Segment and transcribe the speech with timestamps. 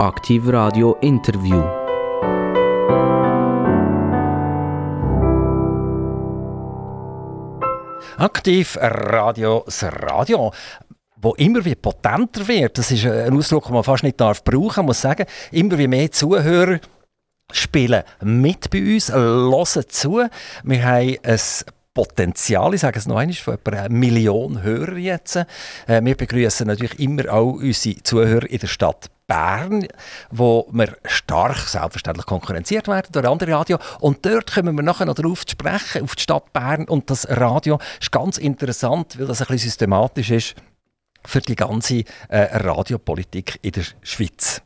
[0.00, 1.60] Aktiv Radio Interview.
[8.16, 10.52] Aktiv Radio, das Radio,
[11.16, 12.78] wo immer wie potenter wird.
[12.78, 14.76] Das ist ein Ausdruck, den man fast nicht darf brauchen.
[14.76, 16.78] Man muss sagen, immer wie mehr Zuhörer
[17.50, 20.22] spielen mit bei uns, hören zu.
[20.62, 21.40] Wir haben ein
[21.92, 25.34] Potenzial, ich sage es noch einmal, von etwa einer Million Hörer jetzt.
[25.88, 29.86] Äh, wir begrüßen natürlich immer auch unsere Zuhörer in der Stadt Bern,
[30.30, 33.78] wo wir stark selbstverständlich konkurrenziert werden durch andere Radio.
[34.00, 36.86] Und dort kommen wir nachher noch darauf zu sprechen, auf die Stadt Bern.
[36.86, 40.54] Und das Radio ist ganz interessant, weil das ein bisschen systematisch ist
[41.24, 44.62] für die ganze äh, Radiopolitik in der Schweiz.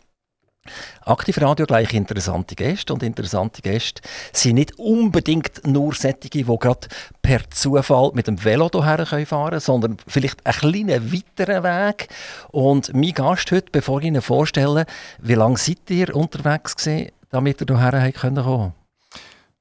[1.05, 4.01] Aktivradio gleich interessante Gäste und interessante Gäste
[4.33, 6.89] sind nicht unbedingt nur solche, die gerade
[7.21, 12.09] per Zufall mit dem Velo hierher fahren können, sondern vielleicht einen kleinen weiteren Weg.
[12.51, 14.87] Und mein Gast heute, bevor ich ihn vorstelle,
[15.19, 18.39] wie lange seid ihr unterwegs gewesen, damit ihr hierher kommen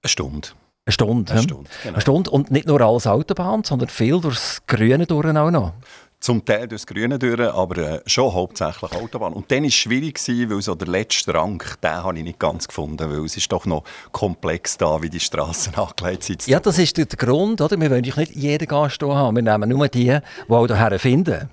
[0.04, 0.50] Eine Stunde.
[0.86, 1.32] Eine Stunde.
[1.32, 1.94] Eine Stunde, genau.
[1.94, 5.74] Eine Stunde und nicht nur als Autobahn, sondern viel durchs Grüne durch auch noch.
[6.22, 9.34] Zum Teil durchs Grüne durch, aber äh, schon hauptsächlich Autobahn.
[9.34, 12.68] Und dann war es schwierig, weil so der letzte Rang, den habe ich nicht ganz
[12.68, 16.46] gefunden, weil es ist doch noch komplex da, wie die Straßen angelegt sind.
[16.46, 17.80] Ja, das ist der Grund, oder?
[17.80, 21.50] Wir wollen nicht jeden Gast hier haben, wir nehmen nur die, die auch hierher finden.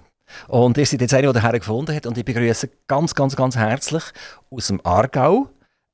[0.49, 3.57] Und ihr seid jetzt einer, der hierher gefunden hat und ich begrüße ganz, ganz, ganz
[3.57, 4.05] herzlich
[4.51, 5.49] aus dem Aargau,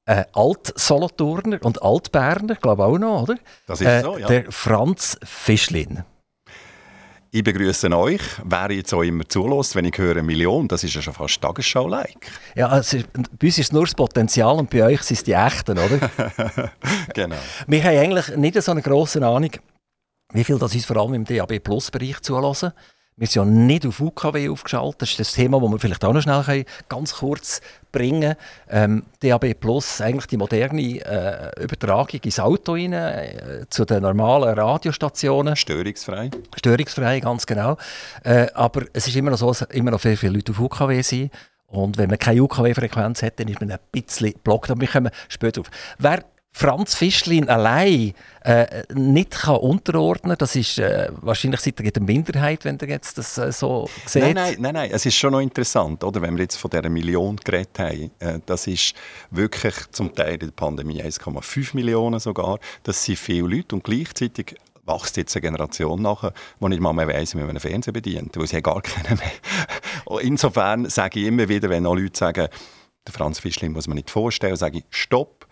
[0.06, 3.36] äh, Alt-Solothurner und Alt-Berner, glaube ich auch noch, oder?
[3.66, 4.26] Das ist äh, so, ja.
[4.26, 6.04] Der Franz Fischlin.
[7.36, 8.20] Ich begrüße euch.
[8.44, 12.30] Wer jetzt auch immer zulässt, wenn ich höre Million, das ist ja schon fast Tagesschau-like.
[12.54, 15.76] Ja, also, bei uns ist nur das Potenzial und bei euch sind es die Echten,
[15.76, 15.98] oder?
[17.12, 17.34] genau.
[17.66, 19.50] Wir haben eigentlich nicht so eine grosse Ahnung,
[20.32, 22.70] wie viel das uns vor allem im DAB-Plus-Bereich zulassen.
[23.16, 25.02] Wir sind ja nicht auf UKW aufgeschaltet.
[25.02, 27.60] Das ist das Thema, das wir vielleicht auch noch schnell ganz kurz
[27.92, 28.36] bringen können.
[28.68, 34.58] Ähm, DAB Plus, eigentlich die moderne äh, Übertragung ins Auto rein, äh, zu den normalen
[34.58, 35.54] Radiostationen.
[35.54, 36.30] Störungsfrei.
[36.56, 37.76] Störungsfrei, ganz genau.
[38.24, 41.00] Äh, aber es ist immer noch so, dass immer noch sehr viele Leute auf UKW
[41.02, 41.30] sind.
[41.68, 44.72] Und wenn man keine UKW-Frequenz hat, dann ist man ein bisschen blockt.
[44.72, 45.70] Aber wir kommen später auf.
[45.98, 46.24] Wer
[46.56, 52.78] Franz Fischlin allein äh, nicht kann unterordnen das ist äh, wahrscheinlich in der Minderheit, wenn
[52.80, 54.22] ihr jetzt das äh, so seht.
[54.22, 56.22] Nein, nein, nein, nein, es ist schon noch interessant, oder?
[56.22, 58.10] wenn wir jetzt von dieser Million geredet haben.
[58.20, 58.94] Äh, das ist
[59.32, 62.60] wirklich zum Teil in der Pandemie 1,5 Millionen sogar.
[62.84, 64.54] Das sind viele Leute und gleichzeitig
[64.86, 68.36] wächst jetzt eine Generation nach, die nicht mal mehr weiss, wie man einen Fernseher bedient,
[68.36, 70.20] weil sie gar keinen mehr.
[70.22, 72.46] Insofern sage ich immer wieder, wenn auch Leute sagen,
[73.06, 75.43] der Franz Fischlin muss man nicht vorstellen, sage ich, stopp,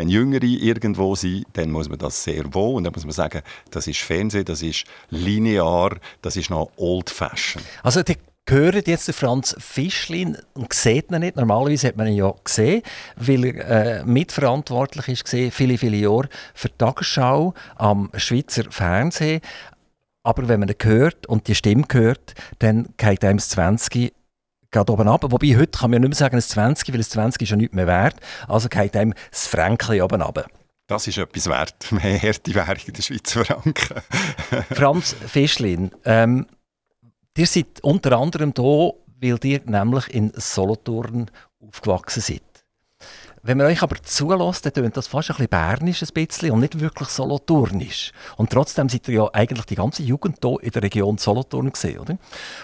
[0.00, 3.42] wenn Jüngere irgendwo sind, dann muss man das sehr wohl und dann muss man sagen,
[3.70, 7.66] das ist Fernsehen, das ist linear, das ist noch old-fashioned.
[7.82, 8.16] Also die
[8.48, 11.36] hören jetzt den Franz Fischlin und sieht ihn nicht.
[11.36, 12.82] Normalerweise hat man ihn ja gesehen,
[13.16, 19.42] weil er äh, mitverantwortlich ist viele, viele Jahre für die Tagesschau am Schweizer Fernsehen.
[20.22, 24.14] Aber wenn man ihn hört und die Stimme hört, dann geht einem das 20
[24.70, 25.24] geht oben ab.
[25.28, 27.56] Wobei heute kann man ja nicht mehr sagen, ein 20, weil ein 20 ist ja
[27.56, 28.16] nicht mehr wert.
[28.48, 30.46] Also geht einem das Fränkchen oben ab.
[30.86, 31.92] Das ist etwas wert.
[31.92, 34.02] Mehr harte Währung in der Schweizer Franken.
[34.74, 36.46] Franz Fischlin, ähm,
[37.36, 41.30] ihr seid unter anderem hier, weil ihr nämlich in Solothurn
[41.60, 42.42] aufgewachsen seid.
[43.42, 46.60] Wenn man euch aber zulässt, dann tönt das fast ein bisschen bernisch ein bisschen und
[46.60, 48.12] nicht wirklich solothurnisch.
[48.36, 52.00] Und trotzdem seid ihr ja eigentlich die ganze Jugend hier in der Region Solothurn gesehen,
[52.00, 52.18] oder?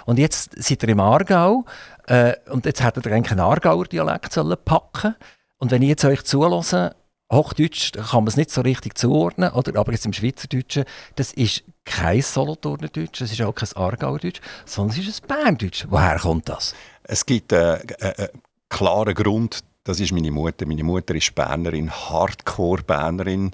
[0.05, 1.65] Und jetzt seid ihr im Aargau
[2.07, 5.15] äh, und jetzt hättet ihr eigentlich einen Aargauer Dialekt sollen packen
[5.59, 6.95] Und wenn ich jetzt euch zulasse,
[7.33, 9.81] Hochdeutsch kann man es nicht so richtig zuordnen, oder?
[9.81, 10.85] aber jetzt im Schweizerdeutschen,
[11.17, 15.29] das ist kein Solothurner Deutsch, das ist auch kein Aargauer Deutsch, sondern es ist ein
[15.29, 15.87] Berndeutsch.
[15.89, 16.75] Woher kommt das?
[17.03, 18.29] Es gibt einen äh, äh,
[18.69, 20.67] klaren Grund das ist meine Mutter.
[20.67, 23.53] Meine Mutter ist Bernerin, Hardcore-Bernerin.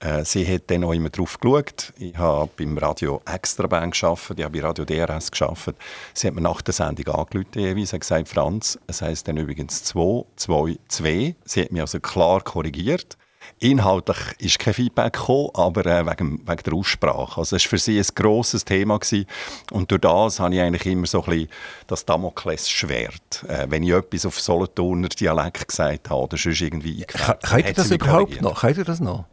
[0.00, 1.92] Äh, sie hat dann auch immer drauf geschaut.
[1.98, 5.76] Ich habe beim Radio Extraband gearbeitet, ich habe bei Radio DRS gearbeitet.
[6.12, 10.24] Sie hat mir nach der Sendung angerufen und gesagt, Franz, es heisst dann übrigens 2,
[10.36, 11.34] 2, 2.
[11.44, 13.16] Sie hat mich also klar korrigiert.
[13.62, 17.38] Inhaltlich ist kein Feedback gekommen, aber äh, wegen, wegen der Aussprache.
[17.38, 18.98] Also es war für sie ein grosses Thema.
[18.98, 19.26] Gewesen.
[19.70, 21.48] Und durch das habe ich eigentlich immer so ein bisschen
[21.86, 23.44] das Damoklesschwert.
[23.46, 27.04] Äh, wenn ich etwas auf Solothurner Dialekt gesagt habe oder sonst irgendwie...
[27.04, 28.60] Könnt ihr das überhaupt noch?
[28.60, 29.26] Könnt ihr das noch?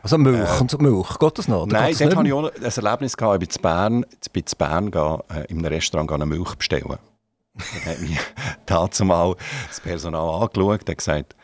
[0.00, 1.66] Also Milch äh, und Milch, geht das noch?
[1.66, 4.54] Nein, dort hatte ich auch ein Erlebnis, gehabt, ich bin zu Bern, ich bin zu
[4.54, 6.98] Bern gehen, äh, in einem Restaurant eine Milch bestellen.
[7.54, 8.16] Dann hat mich
[8.66, 9.34] dazu mal
[9.66, 11.34] das Personal angeschaut und gesagt,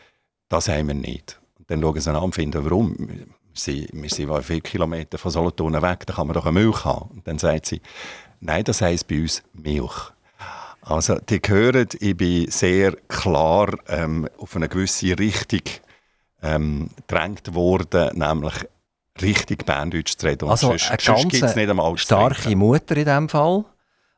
[0.47, 1.41] das haben wir nicht.
[1.73, 2.95] Dann schauen sie an und finden, warum.
[2.99, 3.25] Wir
[3.55, 7.09] sind, wir sind viele Kilometer von Solothurn weg, da kann man doch eine Milch haben.
[7.09, 7.81] Und dann sagt sie,
[8.39, 10.11] nein, das heisst bei uns Milch.
[10.81, 15.61] Also, die hören, ich bin sehr klar ähm, auf eine gewisse Richtung
[16.43, 18.53] ähm, gedrängt worden, nämlich
[19.19, 20.45] richtig Berndeutsch zu reden.
[20.45, 22.55] Und Also sonst, eine sonst gibt's ganz nicht einmal starke.
[22.55, 23.65] Mutter in diesem Fall,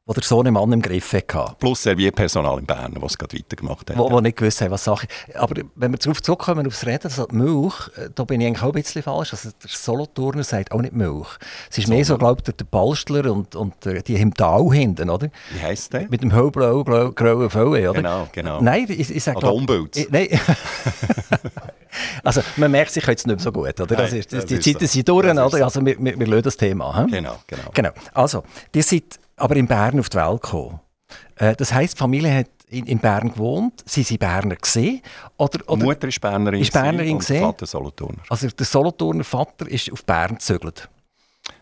[0.07, 1.55] die der Sohn im Mann im Griff hatte.
[1.59, 3.97] Plus Servierpersonal in Bern, das es gerade weitergemacht hat.
[3.97, 5.35] Wo, wo nicht gewusst haben, was Sache ist.
[5.35, 8.61] Aber wenn wir darauf zurückkommen, aufs Reden, also die Milch, äh, da bin ich eigentlich
[8.61, 9.33] auch ein bisschen falsch.
[9.33, 11.27] Also der Solothurner sagt auch nicht Milch.
[11.71, 14.69] Es ist mehr so, glaube ich, der, der Balstler und, und der, die im Tal
[14.71, 15.29] hinten, oder?
[15.51, 16.07] Wie heisst der?
[16.07, 17.93] Mit dem hellblau, grau- grauen Fell, oder?
[17.93, 18.61] Genau, genau.
[18.61, 20.07] Nein, ich, ich sage Oder Umbild.
[20.11, 20.27] Nein.
[22.23, 23.97] also man merkt sich jetzt nicht mehr so gut, oder?
[23.97, 24.85] Nein, ist, die Zeiten so.
[24.85, 25.49] sind durch, oder?
[25.49, 25.63] so.
[25.63, 26.95] Also wir, wir, wir lösen das Thema.
[26.95, 27.07] Hm?
[27.07, 27.63] Genau, genau.
[27.73, 27.89] Genau.
[28.13, 30.79] Also, ihr seid aber in Bern auf die Welt gekommen.
[31.35, 33.83] Äh, das heisst, die Familie hat in, in Bern gewohnt.
[33.85, 35.01] Sie sind Berner gesehen
[35.37, 38.23] oder, Die oder Mutter ist Bernerin, Ist Bernerin und der Vater Solothurner.
[38.29, 40.89] also der Solothurner Vater ist auf Bern gezügelt.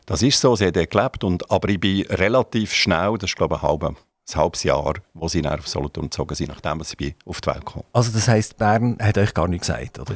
[0.05, 3.35] Das ist so, sie hat dort gelebt, und, aber ich bin relativ schnell, das ist
[3.35, 3.95] glaube ich ein, halbe, ein
[4.35, 7.83] halbes Jahr, wo sie auf Solothurn gezogen sind, nachdem bin auf die Welt kam.
[7.91, 10.15] Also das heisst, Bern hat euch gar nichts gesagt, oder?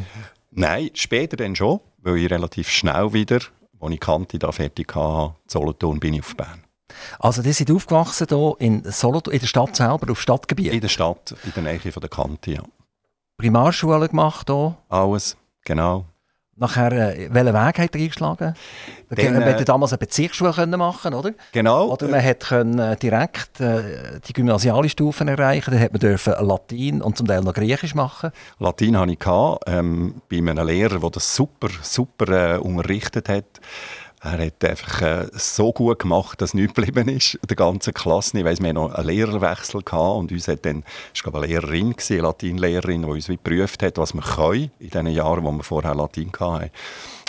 [0.51, 3.39] Nein, später dann schon, weil ich relativ schnell wieder,
[3.79, 6.63] als ich Kante da fertig hatte, Solothurn bin ich auf Bern.
[7.19, 10.73] Also die sind aufgewachsen hier in Solothurn, in der Stadt selber, auf Stadtgebiet.
[10.73, 12.63] In der Stadt, in der Nähe von der Kante, ja.
[13.37, 14.77] Primarschule gemacht hier.
[14.89, 16.05] Alles, genau.
[16.59, 18.55] Nachher, äh, welchen Weg hat er eingeschlagen?
[19.09, 21.33] Dann, man äh, hätte damals eine Bezirksschule machen oder?
[21.51, 21.91] Genau.
[21.91, 25.69] Oder man hätte können, äh, direkt äh, die gymnasiale Stufen erreichen.
[25.69, 28.31] Dann hätte man dürfen Latein und zum Teil noch Griechisch machen.
[28.57, 29.19] Latein hatte ich
[29.67, 33.61] ähm, bei einem Lehrer, der das super, super äh, unterrichtet hat.
[34.19, 38.39] Er hat einfach äh, so gut gemacht, dass nichts geblieben ist, der ganzen Klasse.
[38.39, 40.83] Ich weiss, wir hatten noch einen Lehrerwechsel gehabt und uns hat dann,
[41.13, 44.89] ich glaube, eine Lehrerin, gewesen, eine Latinlehrerin, die uns geprüft hat, was wir können in
[44.89, 46.71] den Jahren, wo wir vorher Latin hatten.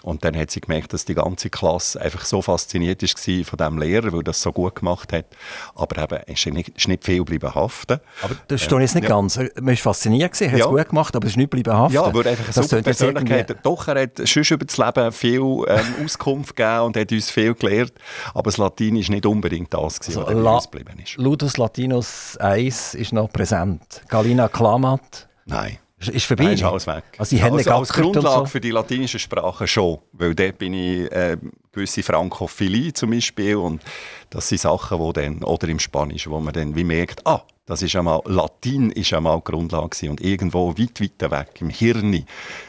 [0.05, 3.09] Und dann hat sie gemerkt, dass die ganze Klasse einfach so fasziniert war
[3.45, 5.27] von diesem Lehrer, weil das so gut gemacht hat.
[5.75, 7.99] Aber eben, es ist nicht, nicht viel geblieben haften.
[8.23, 9.11] Aber das steht jetzt nicht ja.
[9.11, 9.37] ganz.
[9.37, 10.71] Man war fasziniert, gewesen, hat es Ja.
[10.71, 11.95] gut gemacht, aber es ist nicht bleiben haften.
[11.97, 13.57] Ja, weil einfach eine super Persönlichkeit.
[13.65, 17.55] Doch, er hat schon über das Leben viel ähm, Auskunft gegeben und hat uns viel
[17.55, 17.93] gelehrt.
[18.35, 21.17] Aber das Latein war nicht unbedingt das, gewesen, Also was La- geblieben ist.
[21.17, 24.03] Ludus Latinus 1 ist noch präsent.
[24.09, 25.79] Galina Klamat Nein.
[25.99, 26.45] Ist, ist vorbei.
[26.45, 27.05] Nein, ist alles weg.
[27.19, 28.47] Also die Hände also als Grundlage so.
[28.47, 29.99] für die latinische Sprache schon.
[30.13, 31.37] Weil dort bin ich äh,
[31.73, 33.83] gewisse Frankophilie zum Beispiel und
[34.31, 37.83] das sind Sachen, wo dann, oder im Spanischen, wo man dann wie merkt, ah, das
[37.83, 40.11] ist einmal, Latin ist einmal die Grundlage gewesen.
[40.11, 42.25] und irgendwo weit, weit weg im Hirn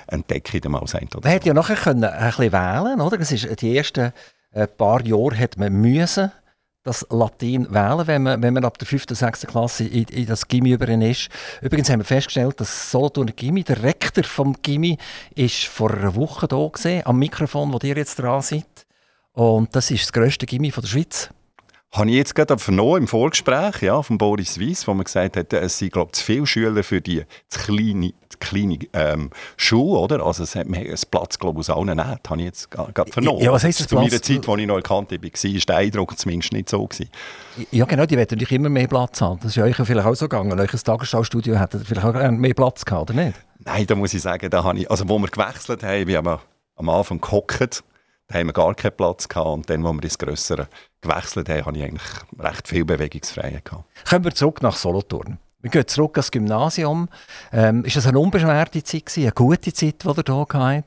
[0.07, 3.17] entdecke ich dann mal oder Man hätte ja nachher können ein bisschen wählen, oder?
[3.17, 4.11] Das ist die ersten
[4.51, 6.31] äh, paar Jahre hat man müssen
[6.83, 9.03] das Latein wählen, wenn man, wenn man ab der 5.
[9.03, 9.47] oder 6.
[9.47, 11.29] Klasse in, in das Gimmi über ist.
[11.61, 14.97] Übrigens haben wir festgestellt, dass Solothurner Gimmi, der Rektor vom Gimmi,
[15.35, 18.65] ist vor einer Woche da gewesen, am Mikrofon, wo ihr jetzt dran seid.
[19.33, 21.29] Und das ist das grösste Gimmi der Schweiz.
[21.91, 25.51] Habe ich jetzt gerade vernommen im Vorgespräch ja, von Boris Weiss, wo man gesagt hat,
[25.53, 30.25] es sind glaube ich, zu viele Schüler für die zu kleine, kleine ähm, Schule, oder?
[30.25, 33.41] Also es hat es Platz glaube ich, aus allen nicht, habe ich jetzt gerade vernommen.
[33.41, 34.09] Ja, was heisst das Zu meiner?
[34.09, 36.85] Zeit, als ich noch erkannt habe, war war der Eindruck zumindest nicht so.
[36.85, 37.09] Gewesen.
[37.71, 39.39] Ja genau, die wollen natürlich immer mehr Platz haben.
[39.41, 40.59] Das ist ja euch vielleicht auch so gegangen.
[40.59, 43.37] Euch Tagesschau-Studio hätte vielleicht auch gerne mehr Platz gehabt, oder nicht?
[43.59, 46.39] Nein, da muss ich sagen, da habe ich, also wo wir gewechselt haben, wir haben
[46.75, 47.83] am Anfang gehockt,
[48.27, 50.67] da haben wir gar keinen Platz gehabt und dann, wo wir ins Grössere
[51.01, 52.09] gewechselt haben, habe ich eigentlich
[52.39, 53.85] recht viel Bewegungsfreiheit gehabt.
[54.07, 55.39] Kommen wir zurück nach Solothurn.
[55.61, 57.09] Wir gehen zurück ans Gymnasium.
[57.51, 60.85] Ähm, ist das eine unbeschwerte Zeit, gewesen, eine gute Zeit, die ihr hier hattet?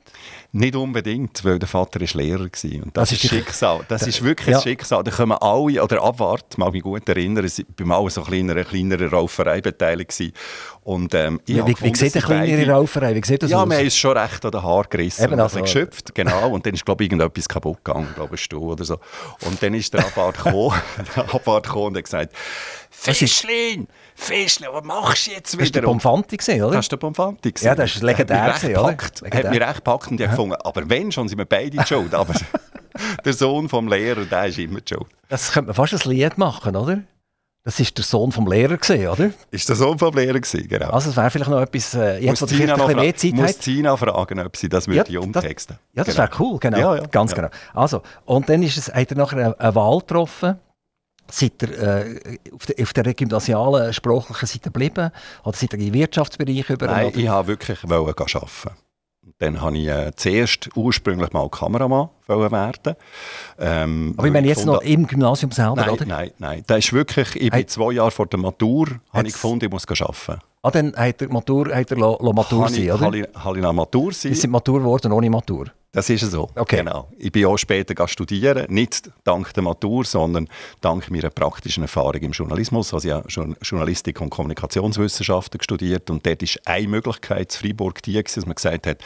[0.53, 2.83] Nicht unbedingt, weil der Vater ist Lehrer war.
[2.83, 3.81] Und das, Das ist ist Schicksal.
[3.89, 4.57] Das ist wirklich Ja.
[4.57, 5.05] ein Schicksal.
[5.05, 8.65] Da kommen alle, oder Abwart, mag mich gut erinnern, ich war bei mal so kleiner,
[8.65, 10.33] kleinere Rauferei beteiligt.
[10.85, 13.15] Und, ähm, ich Wie, wie, wie gefunden, sieht eine sie beide- kleinere Rauferei?
[13.15, 13.71] Wie sieht das Ja, aus?
[13.71, 16.51] haben uns schon recht an den Haar gerissen Eben, also- also, geschöpft, genau.
[16.51, 18.99] Und dann ist, glaube ich, irgendetwas kaputt gegangen, ich glaube, Stuhl oder so.
[19.45, 20.81] Und dann ist der Abwart gekommen,
[21.15, 22.33] der Abwart gekommen und hat gesagt,
[22.91, 26.23] Fischlin, Fischlin, was machst du jetzt das war der wieder?
[26.23, 26.77] Gewesen, oder?
[26.77, 27.65] das war der gewesen.
[27.65, 29.23] Ja, das ist legendär Hat mich recht gepackt.
[29.35, 31.87] Hat mich recht gepackt und ich habe gefunden, aber wenn schon, sind wir beide die
[31.87, 32.15] schuld.
[32.15, 32.35] Aber
[33.25, 35.07] der Sohn vom Lehrer, der ist immer die schuld.
[35.29, 37.03] Das könnte man fast ein Lied machen, oder?
[37.65, 39.31] Das war der Sohn vom Lehrer, gewesen, oder?
[39.53, 40.91] Ist der Sohn vom Lehrer gewesen, genau.
[40.91, 43.33] Also es wäre vielleicht noch etwas, äh, jetzt wo muss vielleicht ein noch mehr Zeit
[43.35, 43.61] muss habt.
[43.61, 46.27] Tina fragen, ob sie das Ja, umtexten Ja, das Genau.
[46.29, 46.79] wäre cool, genau.
[46.79, 47.49] Ja, ja, Ganz genau.
[47.73, 50.59] Also, und dann ist es, hat er nachher eine, eine Wahl getroffen.
[51.31, 52.21] Seid ihr äh,
[52.53, 55.11] auf, der, auf der gymnasialen sprachlichen Seite geblieben?
[55.45, 56.87] Oder seid ihr in den Wirtschaftsbereich über?
[56.87, 57.17] Nein, oder?
[57.17, 57.85] ich wollte wirklich
[58.37, 58.77] arbeiten.
[59.39, 62.97] Dann habe ich äh, zuerst ursprünglich mal Kameramann wollen werden.
[63.59, 66.07] Ähm, Aber ich meine jetzt noch im Gymnasium selber, Nein, oder?
[66.07, 66.65] nein, nein.
[66.67, 67.67] Das ist wirklich, ich bin Hey.
[67.67, 70.41] zwei Jahre vor der Matur, habe ich gefunden, ich muss arbeiten.
[70.63, 73.01] Ah, dann hat er Matur, hat er lo, lo Matur sein, oder?
[73.01, 74.33] habe ich, habe ich Matur sein.
[74.35, 75.67] Sie sind Matur geworden ohne Matur.
[75.95, 76.49] Das ist so.
[76.57, 76.79] Okay.
[76.79, 77.09] Genau.
[77.19, 80.49] Ich bin auch später studieren, nicht dank der Matur, sondern
[80.81, 82.95] dank meiner praktischen Erfahrung im Journalismus.
[82.95, 88.23] Also ich habe Journalistik und Kommunikationswissenschaften studiert und dort ist eine Möglichkeit in Freiburg die,
[88.23, 89.01] dass man gesagt hat,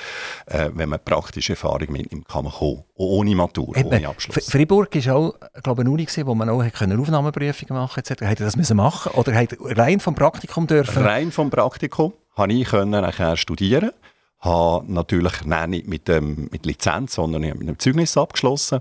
[0.47, 2.85] äh, wenn man praktische Erfahrung mitnimmt, kann man kommen.
[2.95, 3.89] Ohne Matur, Eben.
[3.89, 4.49] ohne Abschluss.
[4.49, 8.27] Freiburg war auch, glaube ich, eine Uni, wo man auch Aufnahmeprüfungen machen konnte.
[8.29, 11.03] Hätte das müssen machen Oder hat rein vom Praktikum dürfen?
[11.03, 13.91] Rein vom Praktikum konnte ich nachher studieren
[14.41, 18.81] habe natürlich nicht mit, ähm, mit Lizenz, sondern ich habe mit einem Zeugnis abgeschlossen.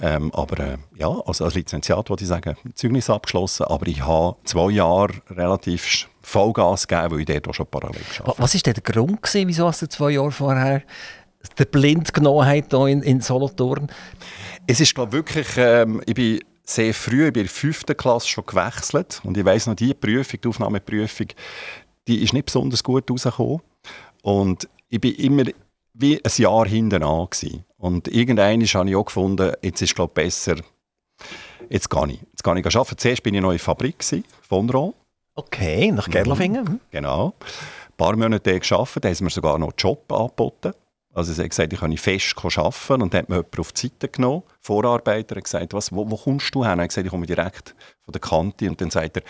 [0.00, 3.64] Ähm, aber äh, ja, also als Lizenziat wollte ich sagen, Zeugnis abgeschlossen.
[3.64, 8.34] Aber ich habe zwei Jahre relativ Vollgas gegeben, weil ich dort auch schon parallel geschafft
[8.38, 10.82] Was war denn der Grund, gewesen, wieso du zwei Jahre vorher
[11.58, 13.88] den Blind genommen hast hier in, in Solothurn?
[14.66, 18.28] Es ist glaube wirklich, ähm, ich bin sehr früh, ich bin in der fünften Klasse
[18.28, 21.28] schon gewechselt und ich weiss noch, die Prüfung, die Aufnahmeprüfung,
[22.06, 23.60] die ist nicht besonders gut rausgekommen.
[24.22, 25.44] Und ich bin immer
[25.94, 27.26] wie ein Jahr hinten an.
[27.30, 27.64] Gewesen.
[27.76, 30.56] Und irgendwann habe ich auch gefunden, jetzt ist es besser,
[31.68, 32.20] jetzt gehe ich.
[32.20, 32.98] Jetzt gehe ich arbeiten.
[32.98, 34.04] Zuerst war ich noch in der Fabrik,
[34.48, 34.94] von Ron.
[35.34, 36.64] Okay, nach Gerlafingen.
[36.64, 36.80] Mhm.
[36.90, 37.34] Genau.
[37.38, 40.72] Ein paar Monate gearbeitet, da haben sie mir sogar noch einen Job angeboten.
[41.14, 43.82] Also sie hat gesagt, ich kann fest arbeiten und dann hat mir jemand auf die
[43.82, 46.74] Seite genommen, Vorarbeiter, hat gesagt, was, wo, wo kommst du her?
[46.74, 49.22] Er hat gesagt, ich komme direkt von der Kante und dann sagt er,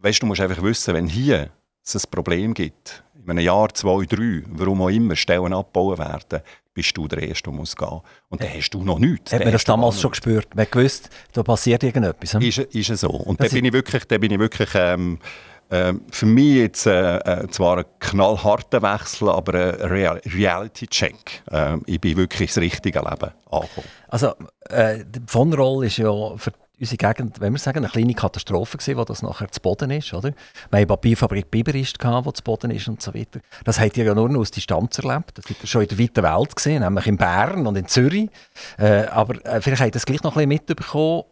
[0.00, 1.50] weißt du, musst einfach wissen, wenn hier
[1.82, 6.42] es ein Problem gibt, in einem Jahr, zwei, drei, warum auch immer, Stellen abbauen werden,
[6.72, 8.00] bist du der Erste, der muss gehen.
[8.28, 9.32] Und dann hast du noch nichts.
[9.32, 10.54] Hat man das damals schon gespürt?
[10.54, 12.34] Man gewusst, da passiert irgendetwas?
[12.34, 12.42] Hm?
[12.42, 13.10] Ist, ist es so.
[13.10, 15.18] Und da bin ich wirklich, da bin ich wirklich ähm,
[15.70, 21.42] äh, für mich jetzt äh, äh, zwar ein knallharter Wechsel, aber ein Real Reality-Check.
[21.50, 23.88] Äh, ich bin wirklich ins richtige Leben angekommen.
[24.08, 24.34] Also,
[24.68, 28.98] äh, von Roll ist ja für unsere Gegend, wenn wir sagen, eine kleine Katastrophe gewesen,
[28.98, 30.32] wo das nachher zu Boden ist, oder?
[30.70, 33.40] Wir haben Papierfabrik Biberist gehabt, wo zu Boden ist und so weiter.
[33.64, 35.38] Das habt ihr ja nur noch aus Distanz erlebt.
[35.38, 38.28] Das habt ihr schon in der weiten Welt gesehen, nämlich in Bern und in Zürich.
[38.78, 41.24] Äh, aber äh, vielleicht habt ihr das gleich noch ein bisschen mitbekommen.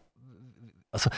[0.90, 1.10] Also,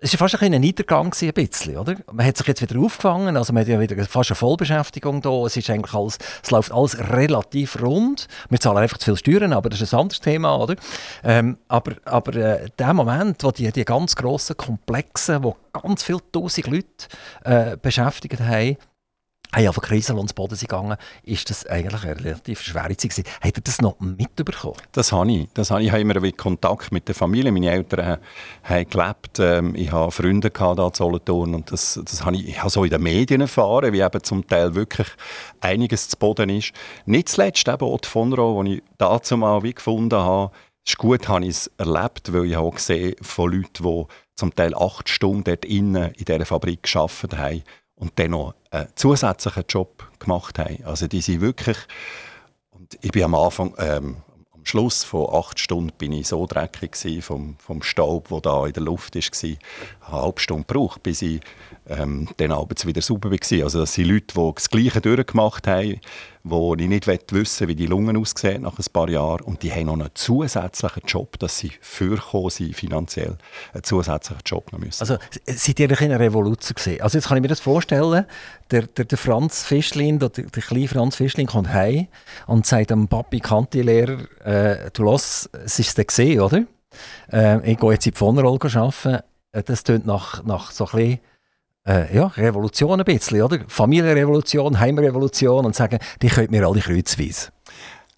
[0.00, 1.96] es war fast ein, ein Niedergang, ein bisschen, oder?
[2.12, 5.44] Man hat sich jetzt wieder aufgefangen, also man hat ja wieder fast eine Vollbeschäftigung da.
[5.44, 8.28] Es, ist eigentlich alles, es läuft alles relativ rund.
[8.48, 10.76] Wir zahlen einfach zu viel Steuern, aber das ist ein anderes Thema, oder?
[11.24, 16.20] Ähm, aber aber äh, der Moment, wo die, die ganz grossen Komplexe, wo ganz viele
[16.30, 16.86] tausend Leute
[17.44, 18.76] äh, beschäftigt haben,
[19.52, 23.24] haben ja von Krisel und Boden gegangen, ist das eigentlich eine relativ schwere Zeit gewesen.
[23.40, 24.76] Hat er das noch mitbekommen?
[24.92, 25.48] Das habe ich.
[25.54, 25.86] Das habe ich.
[25.86, 27.50] ich habe immer Kontakt mit der Familie.
[27.50, 28.18] Meine Eltern
[28.62, 29.38] haben gelebt.
[29.38, 32.70] Ähm, ich habe Freunde gehabt, da in Solothurn und das, das habe ich, ich habe
[32.70, 35.08] so in den Medien erfahren, wie eben zum Teil wirklich
[35.60, 36.72] einiges zu Boden ist.
[37.06, 40.52] Nicht zuletzt eben auch die Vonro, die ich dazu mal wie gefunden habe.
[40.84, 44.04] Es ist gut, habe ich es erlebt, weil ich auch gesehen von Leuten, die
[44.36, 47.62] zum Teil acht Stunden dort innen in dieser Fabrik gearbeitet haben
[47.98, 50.84] und dann noch einen zusätzlichen Job gemacht haben.
[50.84, 51.78] Also die sind wirklich,
[52.70, 54.18] und ich bin am Anfang, ähm,
[54.52, 58.72] am Schluss von acht Stunden bin ich so dreckig vom, vom Staub, der da in
[58.72, 59.56] der Luft war,
[60.10, 61.40] eine halbe Stunde gebraucht, bis ich
[61.88, 63.64] ähm, dann abends wieder sauber war.
[63.64, 66.00] Also das sind Leute, die das Gleiche durchgemacht haben,
[66.44, 69.42] wo ich nicht wissen wie die Lungen aussehen nach ein paar Jahren.
[69.42, 73.36] Und die haben noch einen zusätzlichen Job, dass sie vorkommen sind, finanziell
[73.72, 75.00] einen zusätzlichen Job noch müssen.
[75.00, 77.00] Also seid ihr eine Revolution gesehen?
[77.00, 78.26] Also jetzt kann ich mir das vorstellen,
[78.70, 82.08] der, der, der Franz Fischlin, der, der kleine Franz Fischlin kommt heim
[82.46, 86.64] und sagt dem Papi Kanti-Lehrer, äh, du lass, es ist es gesehen, oder?
[87.32, 89.22] Äh, ich gehe jetzt in die Pfannenrolle arbeiten.
[89.58, 91.20] Äh, das klingt nach, nach so ein bisschen
[91.86, 93.60] äh, ja, Revolution ein bisschen, oder?
[93.66, 97.50] Familienrevolution, Heimrevolution und sagen, die könnt mir alle kreuzweise.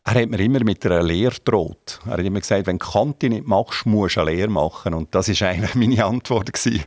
[0.02, 2.00] Er hat mir immer mit einer Lehre gedroht.
[2.06, 4.94] Er hat immer gesagt, wenn du Kante nicht machst, musst du eine Lehre machen.
[4.94, 6.52] Und das war eigentlich meine Antwort.
[6.52, 6.82] Gewesen.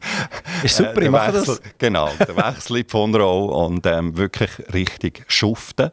[0.63, 1.61] Ist super, äh, ich mache das.
[1.77, 5.91] Genau, der Wechsel von Rolle und ähm, wirklich richtig schuften.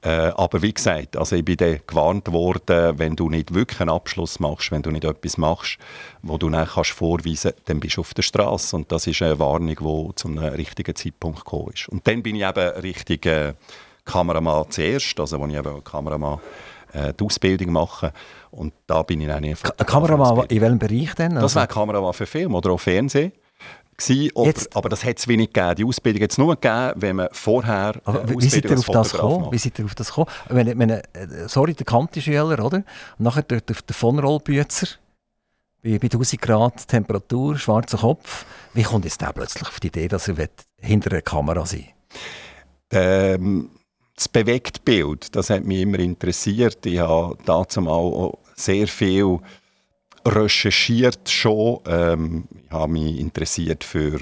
[0.00, 3.90] Äh, aber wie gesagt, also ich bin dann gewarnt worden, wenn du nicht wirklich einen
[3.90, 5.78] Abschluss machst, wenn du nicht etwas machst,
[6.22, 8.76] wo du dann kannst vorweisen kannst, dann bist du auf der Straße.
[8.76, 11.88] Und das ist eine Warnung, die zu einem richtigen Zeitpunkt gekommen ist.
[11.88, 13.54] Und dann bin ich eben richtig äh,
[14.04, 16.38] Kameramann zuerst, also als ich eben Kameramann
[16.92, 18.12] äh, die Ausbildung mache.
[18.52, 19.76] Und da bin ich dann einfach...
[19.78, 21.34] Kameramann in welchem Bereich denn?
[21.34, 23.32] Das wäre Kameramann für Film oder auch Fernsehen
[23.98, 25.74] gewesen, aber, aber das hat es wenig gegeben.
[25.76, 28.86] Die Ausbildung hat es nur gegeben, wenn man vorher äh, aber wie seid ihr auf
[28.86, 29.52] das gekommen?
[29.52, 30.28] Wie seid ihr auf das gekommen?
[30.48, 31.02] Wenn, wenn, äh,
[31.46, 32.78] sorry, der Kanti-Schüler, oder?
[32.78, 32.84] Und
[33.18, 34.88] nachher der, der, der von Rollbüzer,
[35.82, 38.46] bei, bei 1000 Grad Temperatur, schwarzer Kopf.
[38.74, 40.48] Wie kommt jetzt der plötzlich auf die Idee, dass er
[40.80, 41.88] hinter der Kamera sein
[42.90, 43.70] ähm,
[44.14, 46.84] Das bewegte Bild, das hat mich immer interessiert.
[46.86, 49.38] Ich habe dazu mal sehr viel
[50.26, 51.80] recherchiert schon.
[51.86, 54.20] Ähm, ich habe mich interessiert für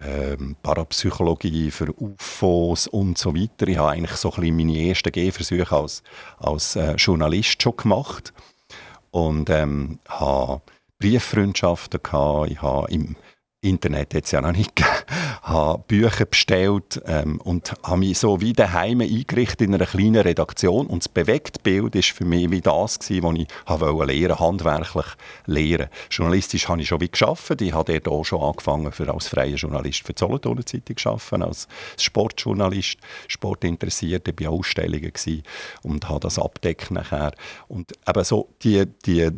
[0.00, 3.68] ähm, Parapsychologie, für UFOs und so weiter.
[3.68, 6.02] Ich habe eigentlich so ein bisschen meine ersten Gehversuche als,
[6.38, 8.32] als äh, Journalist schon gemacht
[9.10, 10.62] und ähm, habe
[10.98, 12.50] Brieffreundschaften gehabt.
[12.50, 13.16] Ich habe im
[13.64, 14.94] Internet jetzt ja noch nicht gegeben,
[15.42, 20.86] habe Bücher bestellt ähm, und habe mich so wie daheim eingerichtet in einer kleinen Redaktion
[20.86, 25.06] und das bewegte Bild ist für mich wie das gewesen, was ich habe lernen, handwerklich
[25.46, 25.88] lernen.
[26.10, 27.60] Journalistisch habe ich schon wie geschafft.
[27.60, 31.42] Ich habe dort auch schon angefangen für als freier Journalist für die Solothurner Zeitung arbeiten,
[31.42, 31.68] als
[31.98, 35.42] Sportjournalist, sportinteressiert, ich war Ausstellungen gewesen
[35.82, 37.32] und habe das abdeckt nachher
[37.68, 39.30] und eben so die die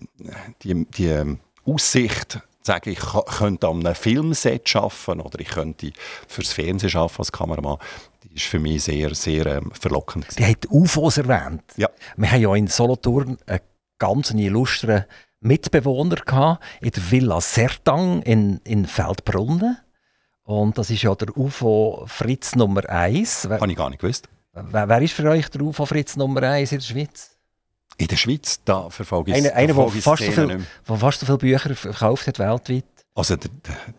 [0.63, 5.93] die, die Aussicht sagen, ich könnte an einem Filmset arbeiten oder ich könnte
[6.29, 7.79] fürs Fernsehen arbeiten als Kameramann,
[8.23, 10.27] das ist für mich sehr, sehr ähm, verlockend.
[10.39, 11.63] Die hat UFOs erwähnt.
[11.77, 11.89] Ja.
[12.17, 13.61] Wir haben ja in Solothurn einen
[13.99, 15.05] ganz illustren
[15.41, 19.79] Mitbewohner gehabt, in der Villa Sertang in, in Feldbrunnen.
[20.43, 23.49] Und das ist ja der UFO Fritz Nummer 1.
[23.51, 24.29] Habe ich gar nicht gewusst.
[24.53, 27.36] Wer, wer ist für euch der UFO Fritz Nummer 1 in der Schweiz?
[27.99, 31.39] In der Schweiz, da verfolge ich Einer, einer der fast, so viel, fast so viele
[31.39, 32.85] Bücher verkauft hat weltweit.
[33.17, 33.51] Also, der,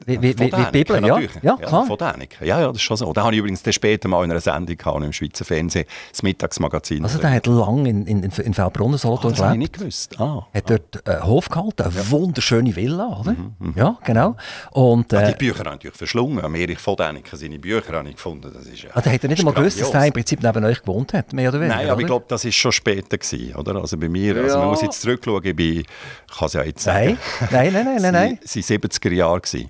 [0.05, 1.19] wie, wie, wie, die Bibel, ja.
[1.41, 1.87] Ja, klar.
[1.87, 2.37] von Dänik.
[2.39, 3.11] Ja, ja, das ist schon so.
[3.13, 7.03] Da habe ich übrigens später mal in einer Sendung gehabt, im Schweizer Fernsehen, das Mittagsmagazin.
[7.03, 10.19] Also der hat lange in, in, in Feldbrunnen so ah, Das habe ich nicht gewusst.
[10.19, 12.11] Ah, hat dort einen Hof gehalten, eine ja.
[12.11, 13.31] wunderschöne Villa, oder?
[13.31, 13.73] Mhm, mh.
[13.75, 14.35] Ja, genau.
[14.69, 16.53] Und, äh, ja, die Bücher haben natürlich verschlungen.
[16.53, 18.51] Erich von Däniken, seine Bücher habe ich gefunden.
[18.53, 20.81] Das ist, ja, also, hat er nicht einmal gewusst, dass er im Prinzip neben euch
[20.81, 21.75] gewohnt hat, mehr oder weniger?
[21.75, 22.01] Nein, aber oder?
[22.01, 23.77] ich glaube, das war schon später gewesen, oder?
[23.77, 25.85] Also bei mir, also man muss jetzt zurückschauen, ich, ich
[26.37, 27.17] kann es ja jetzt sagen.
[27.49, 28.13] Nein, nein, nein, nein.
[28.13, 28.39] nein.
[28.43, 28.77] Sie, sie
[29.09, 29.69] 70er Jahre gewesen.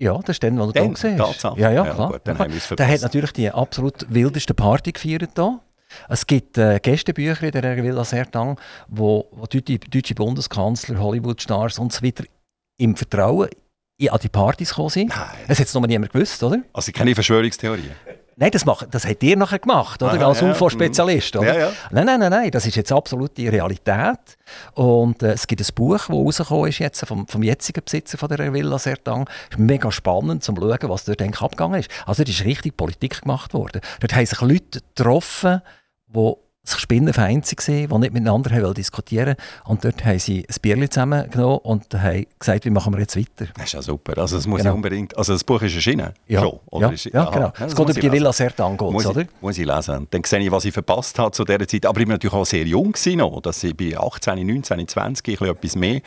[0.00, 0.74] Ja, das ist dann, als
[1.04, 1.58] er da war.
[1.58, 2.12] Ja, ja, klar.
[2.24, 5.60] Ja, gut, der hat natürlich die absolut wildesten Party gefeiert hier.
[6.08, 11.92] Es gibt äh, Gästebücher in der Villa Sertang, wo, wo die deutsche Bundeskanzler, Hollywood-Stars und
[11.92, 12.24] so weiter
[12.78, 13.48] im Vertrauen
[14.08, 15.08] an die Partys gekommen sind.
[15.08, 15.28] Nein.
[15.48, 16.62] Das hat es noch niemand gewusst, oder?
[16.72, 17.90] Also keine Verschwörungstheorien?
[18.40, 20.12] Nein, das, macht, das habt ihr nachher gemacht, oder?
[20.12, 21.46] Aha, als ja, UFO-Spezialist, oder?
[21.46, 21.72] Ja, ja.
[21.90, 24.38] Nein, nein, nein, nein, das ist jetzt absolut die Realität.
[24.74, 28.28] Und äh, es gibt ein Buch, das rausgekommen ist jetzt vom, vom jetzigen Besitzer von
[28.28, 29.28] der Villa Sertang.
[29.50, 31.90] Es ist mega spannend, um zu schauen, was dort eigentlich abgegangen ist.
[32.06, 33.80] Also dort ist richtig Politik gemacht worden.
[33.98, 35.60] Dort haben sich Leute getroffen,
[36.06, 36.32] die
[36.68, 41.94] sich Spinnenfeind waren, die nicht miteinander diskutieren Und dort haben sie ein Bierchen zusammengenommen und
[41.94, 43.50] haben gesagt, wie machen wir jetzt weiter.
[43.54, 44.18] Das ist ja super.
[44.18, 44.70] Also das muss genau.
[44.70, 45.16] ich unbedingt...
[45.16, 46.12] Also das Buch ist erschienen?
[46.26, 47.52] Ja, Schon, ja, ist, ja genau.
[47.58, 49.22] Es geht über die Villa Sertan, muss oder?
[49.22, 50.06] Ich, muss ich lesen.
[50.10, 51.86] Dann sehe ich, was ich verpasst habe zu dieser Zeit.
[51.86, 52.94] Aber ich war natürlich auch sehr jung.
[53.14, 53.40] Noch.
[53.40, 56.00] Das ich bei 18, 19, 20, ein etwas mehr.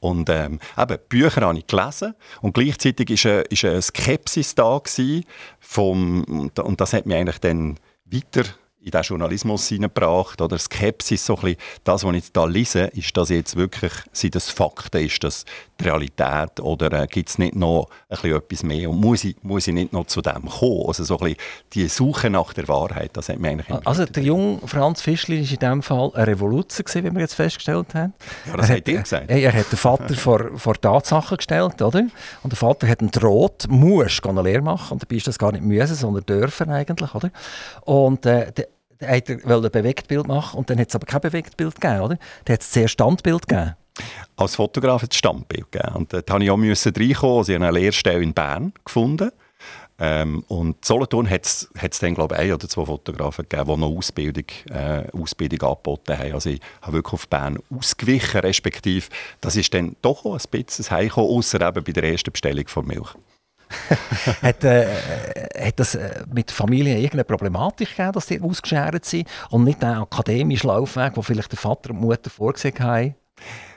[0.00, 2.14] Und ähm, eben, Bücher habe ich gelesen.
[2.40, 5.24] Und gleichzeitig war eine, eine Skepsis da gewesen
[5.60, 8.44] vom, und das hat mich eigentlich dann weiter
[8.84, 12.80] in den Journalismus hineingebracht, oder Skepsis, so ein bisschen, das, was ich jetzt hier lese,
[12.94, 15.44] ist das jetzt wirklich, sind das Fakten, ist das
[15.80, 19.36] die Realität oder äh, gibt es nicht noch ein bisschen etwas mehr und muss ich,
[19.42, 20.84] muss ich nicht noch zu dem kommen?
[20.86, 21.40] Also so ein bisschen
[21.74, 25.50] die Suche nach der Wahrheit, das hat mir eigentlich Also der junge Franz Fischli war
[25.50, 28.14] in diesem Fall eine Revolution, gewesen, wie wir jetzt festgestellt haben.
[28.46, 29.30] Ja, das er hat ihr gesagt.
[29.30, 32.00] Er, er hat den Vater vor, vor Tatsachen gestellt, oder?
[32.42, 35.52] Und der Vater hat ihm droht, musst eine Lehre machen und dabei ist das gar
[35.52, 37.30] nicht müssen, sondern dürfen eigentlich, oder?
[37.82, 38.52] Und äh,
[39.02, 42.18] hat er ein Bewegtbild machen und dann hat es aber kein Bewegtbild gegeben, oder?
[42.44, 43.74] Dann hat es zuerst Standbild gegeben.
[44.36, 45.94] Als Fotograf hat es Standbild gegeben.
[45.96, 47.44] Und dort musste ich auch reinkommen.
[47.44, 49.30] Sie haben eine Lehrstelle in Bern gefunden.
[49.98, 53.96] Ähm, und Solothurn hat es dann, glaube ich, ein oder zwei Fotografen gegeben, die noch
[53.96, 56.32] Ausbildung, äh, Ausbildung angeboten haben.
[56.32, 59.06] Also ich habe wirklich auf Bern ausgewichen, respektive
[59.40, 62.86] das ist dann doch ein bisschen ein Heimkommen, außer eben bei der ersten Bestellung von
[62.86, 63.14] Milch.
[64.42, 64.86] hat, äh,
[65.58, 69.98] hat das äh, mit Familien irgendeine Problematik gegeben, dass sie ausgeschert sind und nicht der
[69.98, 73.14] akademische Laufweg, den vielleicht der Vater und die Mutter vorgesehen haben?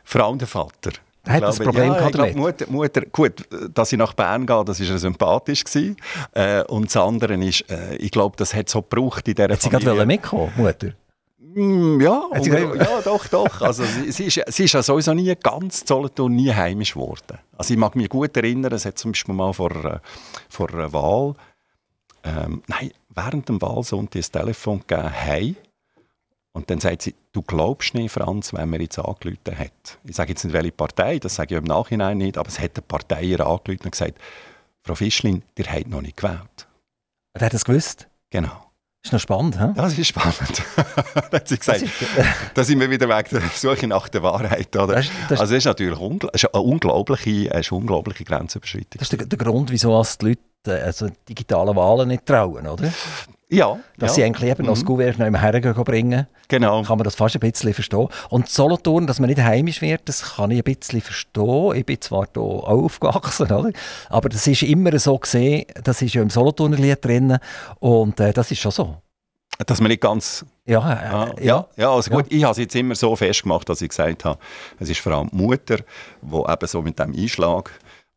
[0.03, 0.91] Vor allem der Vater.
[1.25, 2.35] Er hat das Problem ja, gehabt damit?
[2.35, 5.63] Mutter, Mutter, gut, dass ich nach Bern gehe, das war sympathisch.
[5.63, 5.97] Gewesen.
[6.33, 9.61] Äh, und das andere ist, äh, ich glaube, das hat so gebraucht in dieser hat
[9.61, 9.79] Familie.
[9.79, 10.91] Sie gerade mitkommen, Mutter?
[11.55, 13.61] Mm, ja, und, ja, doch, doch.
[13.61, 17.39] Also, sie, sie, ist, sie ist ja sowieso nie ganz Solothurn, nie heimisch geworden.
[17.57, 19.99] Also ich mag mich gut erinnern, es hat zum Beispiel mal vor, äh,
[20.49, 21.33] vor einer Wahl,
[22.25, 25.55] ähm, nein, während dem Wahlsonntag ein Telefon gegeben, hey,
[26.51, 29.97] und dann sagt sie, du glaubst nicht, Franz, wenn man jetzt angerufen hat.
[30.03, 32.71] Ich sage jetzt nicht, welche Partei, das sage ich im Nachhinein nicht, aber es hat
[32.75, 34.19] eine Partei angerufen und gesagt,
[34.83, 36.67] Frau Fischlin, ihr habt noch nicht gewählt.
[37.33, 38.07] Wer hat das gewusst?
[38.29, 38.64] Genau.
[39.05, 39.67] Ist noch spannend, hä?
[39.75, 40.63] Das ist spannend.
[40.75, 41.83] da hat sie gesagt,
[42.55, 44.75] da sind wir wieder weg der Suche nach der Wahrheit.
[44.75, 44.95] Oder?
[44.95, 48.97] Das, das also das ist natürlich ungl ist eine unglaubliche, eine unglaubliche Grenzüberschreitung.
[48.97, 52.91] Das ist der, der Grund, wieso die Leute also digitalen Wahlen nicht trauen, oder?
[53.49, 53.79] Ja.
[53.97, 54.15] Dass ja.
[54.15, 54.67] sie eigentlich eben mhm.
[54.67, 56.27] noch das Gouverne noch im Herren bringen.
[56.47, 56.83] Genau.
[56.83, 58.07] Kann man das fast ein bisschen verstehen.
[58.29, 61.75] Und Solothurn, dass man nicht heimisch wird, das kann ich ein bisschen verstehen.
[61.75, 63.71] Ich bin zwar hier auch aufgewachsen, oder?
[64.09, 67.37] aber das ist immer so gesehen, das ist ja im Solothurner Lied drin
[67.79, 68.97] und äh, das ist schon so.
[69.65, 70.45] Dass man nicht ganz...
[70.65, 72.37] Ja, äh, ah, ja, ja, also gut, ja.
[72.37, 74.39] ich habe es jetzt immer so festgemacht, dass ich gesagt habe,
[74.79, 75.77] es ist vor allem die Mutter,
[76.21, 77.71] die eben so mit dem Einschlag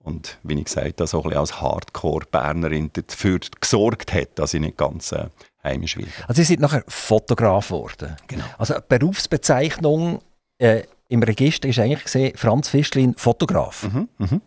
[0.09, 4.77] und wie ich gesagt habe, so ein als Hardcore-Bernerin dafür gesorgt hat, dass ich nicht
[4.79, 5.27] ganz äh,
[5.63, 6.11] heimisch werde.
[6.27, 8.17] Also Sie sind nachher Fotograf geworden.
[8.27, 8.45] Genau.
[8.57, 10.21] Also Berufsbezeichnung
[10.59, 13.85] äh, im Register ist eigentlich gesehen, Franz Fischlin, Fotograf.
[13.85, 14.41] Mhm, mh.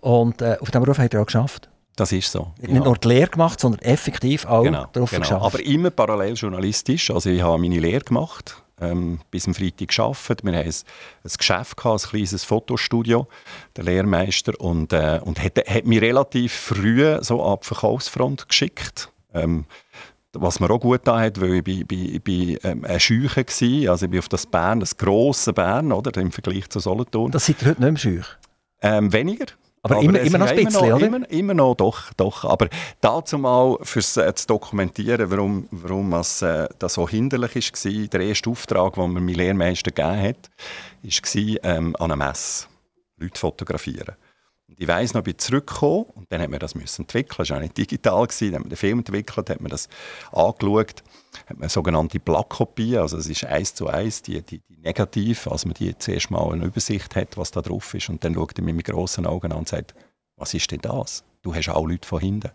[0.00, 1.68] Und äh, auf diesem Beruf hat er auch geschafft.
[1.96, 2.52] Das ist so.
[2.60, 2.80] Nicht ja.
[2.80, 5.20] nur die Lehre gemacht, sondern effektiv auch genau, darauf genau.
[5.20, 5.44] geschafft.
[5.44, 7.10] Aber immer parallel journalistisch.
[7.10, 10.44] Also ich habe meine Lehre gemacht, ähm, bis am Freitag gearbeitet.
[10.44, 10.74] Wir hatten ein,
[11.24, 13.26] ein Geschäft, gehabt, ein kleines Fotostudio,
[13.76, 19.10] der Lehrmeister, und, äh, und hat, hat mich relativ früh so ab Verkaufsfront geschickt.
[19.32, 19.64] Ähm,
[20.32, 24.04] was mir auch gut da hat, weil ich bei, bei, ähm, ein Scheuche war, also
[24.06, 27.32] ich bin auf das Bern, das grosse Bern, oder, im Vergleich zu Solothurn.
[27.32, 28.26] Das seid ihr heute nicht mehr Scheuch?
[28.82, 29.46] Ähm, weniger.
[29.82, 31.06] Aber, aber immer, immer noch ein bisschen, noch, oder?
[31.06, 32.44] Immer, immer, noch, doch, doch.
[32.44, 32.68] Aber
[33.00, 38.20] dazu mal, fürs äh, zu dokumentieren, warum, warum es, äh, das so hinderlich war, der
[38.20, 40.50] erste Auftrag, den mir mein Lehrmeister gegeben hat,
[41.02, 42.66] war ähm, an einer Messe
[43.16, 44.16] Leute fotografieren.
[44.80, 47.34] Ich weiss noch, ich bin zurückgekommen und dann hat man das müssen entwickeln.
[47.36, 49.90] Das war auch nicht digital, dann hat man den Film entwickelt, hat man das
[50.32, 51.02] angeschaut,
[51.46, 55.66] hat man sogenannte Plakopie, also es ist eins zu eins, die, die, die negativ, als
[55.66, 58.64] man die zuerst mal eine Übersicht hat, was da drauf ist und dann schaut er
[58.64, 59.94] mich mit grossen Augen an und sagt,
[60.36, 61.24] was ist denn das?
[61.42, 62.50] Du hast auch Leute von hinten.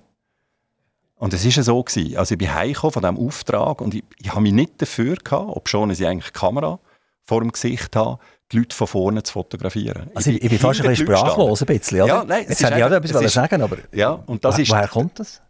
[1.17, 1.83] Und es war so.
[1.83, 2.17] Gewesen.
[2.17, 5.51] Also ich bin heimgekommen von diesem Auftrag und ich, ich habe mich nicht dafür gehabt,
[5.55, 6.79] obwohl ich eigentlich die Kamera
[7.23, 8.19] vor dem Gesicht habe,
[8.51, 10.09] die Leute von vorne zu fotografieren.
[10.13, 12.07] Also ich, ich bin fast ein bisschen sprachlos, ein bisschen, oder?
[12.07, 14.71] Ja, nein, Jetzt hätte ich auch etwas ist, sagen aber ja, und das wo, ist,
[14.71, 15.41] woher kommt das?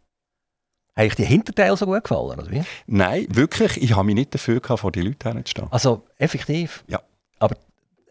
[0.95, 2.63] Habe ich die Hinterteile so gut gefallen, oder wie?
[2.88, 5.67] Nein, wirklich, ich habe mich nicht dafür gehabt, vor die Leute herzustehen.
[5.71, 6.86] Also effektiv?
[6.88, 7.01] Ja.
[7.39, 7.58] Aber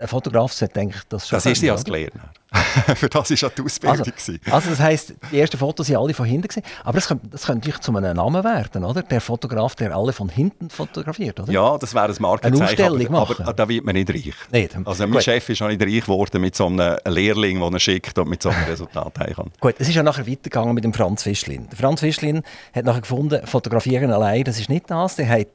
[0.04, 2.12] ein Fotograf sollte eigentlich das schon Das ist ja als Gelehrer.
[2.94, 4.00] Für das war ja die Ausbildung.
[4.00, 6.46] Also, also, das heisst, die ersten Fotos waren alle von hinten.
[6.46, 6.62] Gewesen.
[6.84, 9.02] Aber das könnte, das könnte natürlich zu einem Namen werden, oder?
[9.02, 11.50] Der Fotograf, der alle von hinten fotografiert, oder?
[11.50, 12.62] Ja, das wäre ein Markenzeichen.
[12.62, 14.34] Eine Ausstellung aber, aber, da wird man nicht reich.
[14.52, 14.76] Nicht.
[14.84, 15.24] Also mein Gut.
[15.24, 18.42] Chef ist noch nicht reich geworden mit so einem Lehrling, den er schickt und mit
[18.42, 19.50] so einem Resultat heim kann.
[19.58, 21.68] Gut, es ist ja nachher weitergegangen mit dem Franz Fischlin.
[21.70, 22.42] Der Franz Fischlin
[22.74, 25.16] hat nachher gefunden, fotografieren allein, das ist nicht das.
[25.16, 25.48] Der hat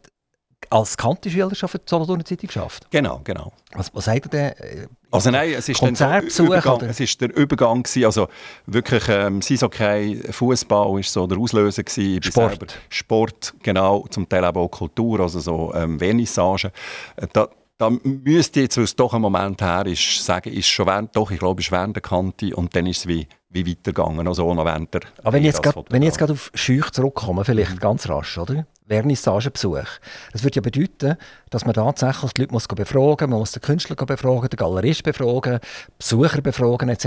[0.70, 2.88] als Kantischüler schon für die Solothurner Zeitung geschafft?
[2.92, 3.52] Genau, genau.
[3.74, 4.88] Was, was sagt er denn?
[5.12, 8.28] Also nein, es ist, so Übergang, es ist der Übergang gewesen, also
[8.68, 12.22] wirklich ähm, okay, Fußball ist so der Auslöser gewesen.
[12.22, 12.78] Sport.
[12.90, 16.72] Sport, genau, zum Teil auch Kultur, also so ähm, Vernissage.
[17.16, 17.48] Äh, da,
[17.80, 21.32] da müsste jetzt, weil es doch ein Moment her ist, sagen, ist schon während, doch,
[21.32, 24.66] ich glaube, ist während der Kante und dann ist es wie, wie weitergegangen, also noch
[24.66, 27.76] während der Aber wenn ich jetzt, grad, wenn ich jetzt gerade auf Scheuch zurückkomme, vielleicht
[27.76, 27.80] mhm.
[27.80, 28.66] ganz rasch, oder?
[28.90, 29.88] Vernissagebesuch.
[30.32, 31.16] Das würde ja bedeuten,
[31.52, 35.04] dass man tatsächlich die Leute muss befragen muss, man muss den Künstler befragen, den Galerist
[35.04, 35.60] befragen,
[35.98, 37.06] Besucher befragen etc.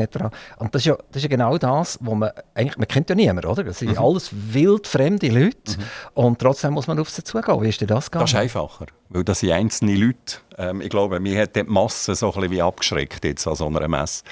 [0.58, 3.16] Und das ist ja, das ist ja genau das, wo man eigentlich, man kennt ja
[3.16, 3.64] niemand, oder?
[3.64, 3.98] Das sind mhm.
[3.98, 5.84] alles wild fremde Leute mhm.
[6.14, 7.60] und trotzdem muss man auf sie zugehen.
[7.60, 8.24] Wie ist denn das gegangen?
[8.24, 10.38] Das ist einfacher, weil das sind einzelne Leute.
[10.58, 13.66] Ähm, ich glaube, mir hat die Masse so ein bisschen wie abgeschreckt jetzt an so
[13.66, 14.22] einer Messe.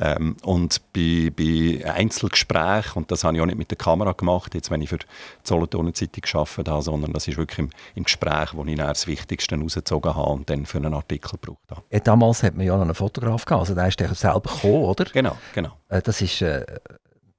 [0.00, 1.53] Ähm, und bei, bei
[1.84, 4.98] Einzelgesprächen, und das habe ich auch nicht mit der Kamera gemacht, jetzt wenn ich für
[4.98, 5.06] die
[5.42, 9.58] Solothurner Zeitung gearbeitet habe, sondern das ist wirklich im, im Gespräch, wo ich das Wichtigste
[9.58, 11.82] rausgezogen habe und dann für einen Artikel gebraucht habe.
[11.90, 15.04] Ja, damals hat man ja noch einen Fotograf gehabt, also der ist selber gekommen, oder?
[15.04, 15.72] Genau, genau.
[15.88, 16.42] Äh, das ist...
[16.42, 16.64] Äh,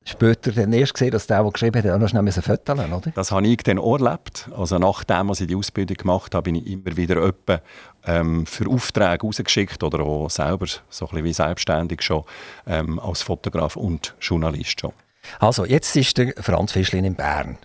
[0.05, 3.11] später dann erst gesehen, dass der, der geschrieben hat, auch noch schnell Foto oder?
[3.15, 4.49] Das habe ich dann auch erlebt.
[4.55, 7.61] Also nachdem, ich die Ausbildung gemacht habe, bin ich immer wieder öppe,
[8.05, 12.23] ähm, für Aufträge rausgeschickt oder auch selber, so ein bisschen wie selbstständig schon,
[12.67, 14.93] ähm, als Fotograf und Journalist schon.
[15.39, 17.57] Also, jetzt ist der Franz Fischlin in Bern.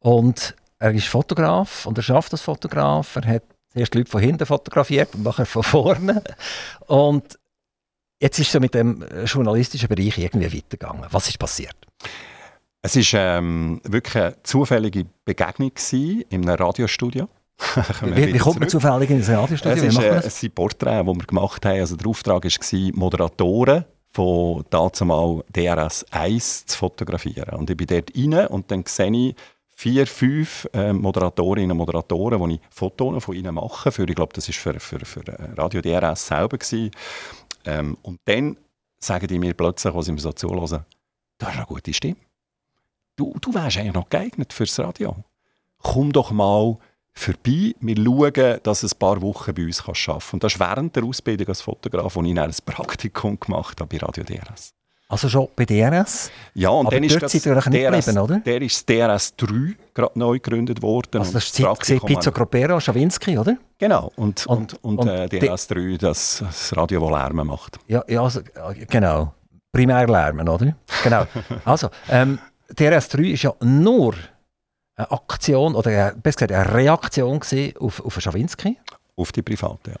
[0.00, 3.14] Und er ist Fotograf und er schafft als Fotograf.
[3.14, 6.22] Er hat zuerst Leute von hinten fotografiert und nachher von vorne.
[6.88, 7.38] Und
[8.22, 11.06] jetzt ist es so mit dem journalistischen Bereich irgendwie weitergegangen.
[11.10, 11.76] Was ist passiert?
[12.80, 17.28] Es war ähm, wirklich eine zufällige Begegnung in einem Radiostudio.
[18.02, 19.84] wie, wie kommt man zufällig in ein Radiostudio?
[19.84, 21.80] Es, ist, äh, es sind Porträts, die wir gemacht haben.
[21.80, 27.54] Also der Auftrag war, Moderatoren von dazumal DRS 1 zu fotografieren.
[27.56, 29.34] Und ich bin dort rein und dann sehe ich
[29.74, 33.90] vier, fünf äh, Moderatorinnen und Moderatoren, die ich Fotos von ihnen mache.
[33.90, 36.58] Für, ich glaube, das war für, für, für äh, Radio DRS selber.
[37.64, 38.56] Ähm, und dann
[38.98, 40.84] sagen die mir plötzlich, was sie mir so zuhören,
[41.38, 42.16] du hast eine gute Stimme.
[43.16, 45.16] Du, du wärst eigentlich noch geeignet fürs Radio.
[45.78, 46.78] Komm doch mal
[47.12, 47.74] vorbei.
[47.80, 50.34] Wir schauen, dass du ein paar Wochen bei uns arbeiten kannst.
[50.34, 54.04] Und das ist während der Ausbildung als Fotograf, wo ich ein Praktikum gemacht habe bei
[54.04, 54.72] Radio DRS.
[55.12, 56.30] Also schon bei DRS?
[56.54, 58.38] Ja, und Aber dann ist das DRS, geblieben, oder?
[58.38, 61.18] Der ist DRS 3 gerade neu gegründet worden.
[61.18, 63.58] Also das ist die Zeit gesehen, Pizzo Gropero, Schawinski, oder?
[63.76, 67.78] Genau, und, und, Und- und, und äh, DRS 3, das, das Radio, das Lärm macht.
[67.88, 69.34] Ja, ja also, äh, genau.
[69.70, 70.74] Primärlärmen, oder?
[71.04, 71.26] Genau.
[71.66, 72.38] Also, ähm,
[72.74, 74.14] DRS 3 ist ja nur
[74.96, 77.38] eine Aktion, oder äh, besser gesagt eine Reaktion
[77.80, 78.78] auf, auf Schawinski.
[79.16, 79.96] Auf die Private, ja.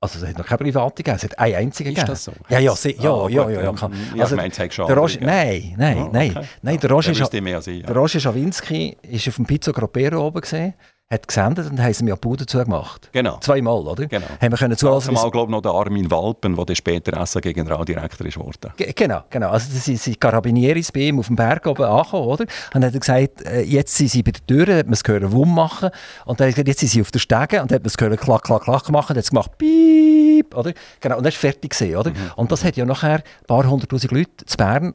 [0.00, 2.08] Also es hat noch keine private gegeben, es hat eine einzige Ist gegeben.
[2.12, 2.32] das so?
[2.50, 4.58] Ja, ja, sie, ja, Ah, ja, gut, ja, ja, kann- Ich Also, also, meinte, es
[4.58, 6.30] hätte schon Der Roger, nein, nein, nein.
[6.36, 6.46] okay.
[6.62, 7.22] nein der Ja, Roger, der
[7.58, 7.86] ist, ich, ja.
[7.86, 10.74] der Roger Schawinski ist auf dem Pizzo Gropero oben gesehen,
[11.08, 13.10] hat gesendet und haben sie mir die Bude zugemacht.
[13.12, 13.38] Genau.
[13.38, 14.06] Zweimal, oder?
[14.06, 14.26] Genau.
[14.40, 18.26] Haben wir können zuhören, Zumal, glaube ich, noch der Armin Walpen, der dann später Radiodirektor
[18.26, 18.72] ist geworden.
[18.76, 19.50] Ge- Genau, genau.
[19.50, 22.42] Also sie sind Carabinieris bei ihm auf dem Berg oben angekommen, oder?
[22.42, 25.04] Und dann hat er gesagt, äh, jetzt sind sie bei der Tür, hat man es
[25.04, 25.90] gehört Wumm machen.
[26.24, 27.86] Und dann hat er gesagt, jetzt sind sie auf der Stege und dann hat man
[27.86, 29.10] es gehört klack, klack, klack machen.
[29.12, 30.72] Und dann hat es gemacht, piep, oder?
[31.00, 32.10] Genau, und das war fertig gewesen, oder?
[32.34, 34.92] Und das hat ja nachher ein paar hunderttausend Leute zu Bern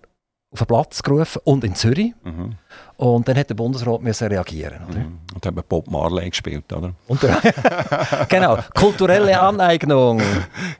[0.52, 2.14] auf den Platz gerufen und in Zürich.
[2.24, 2.58] Mhm.
[2.98, 5.06] Und dann hat der Bundesrat müssen reagieren, oder?
[5.34, 6.94] Und haben Bob Marley gespielt, oder?
[7.08, 7.22] Und
[8.30, 10.22] genau, kulturelle Aneignung.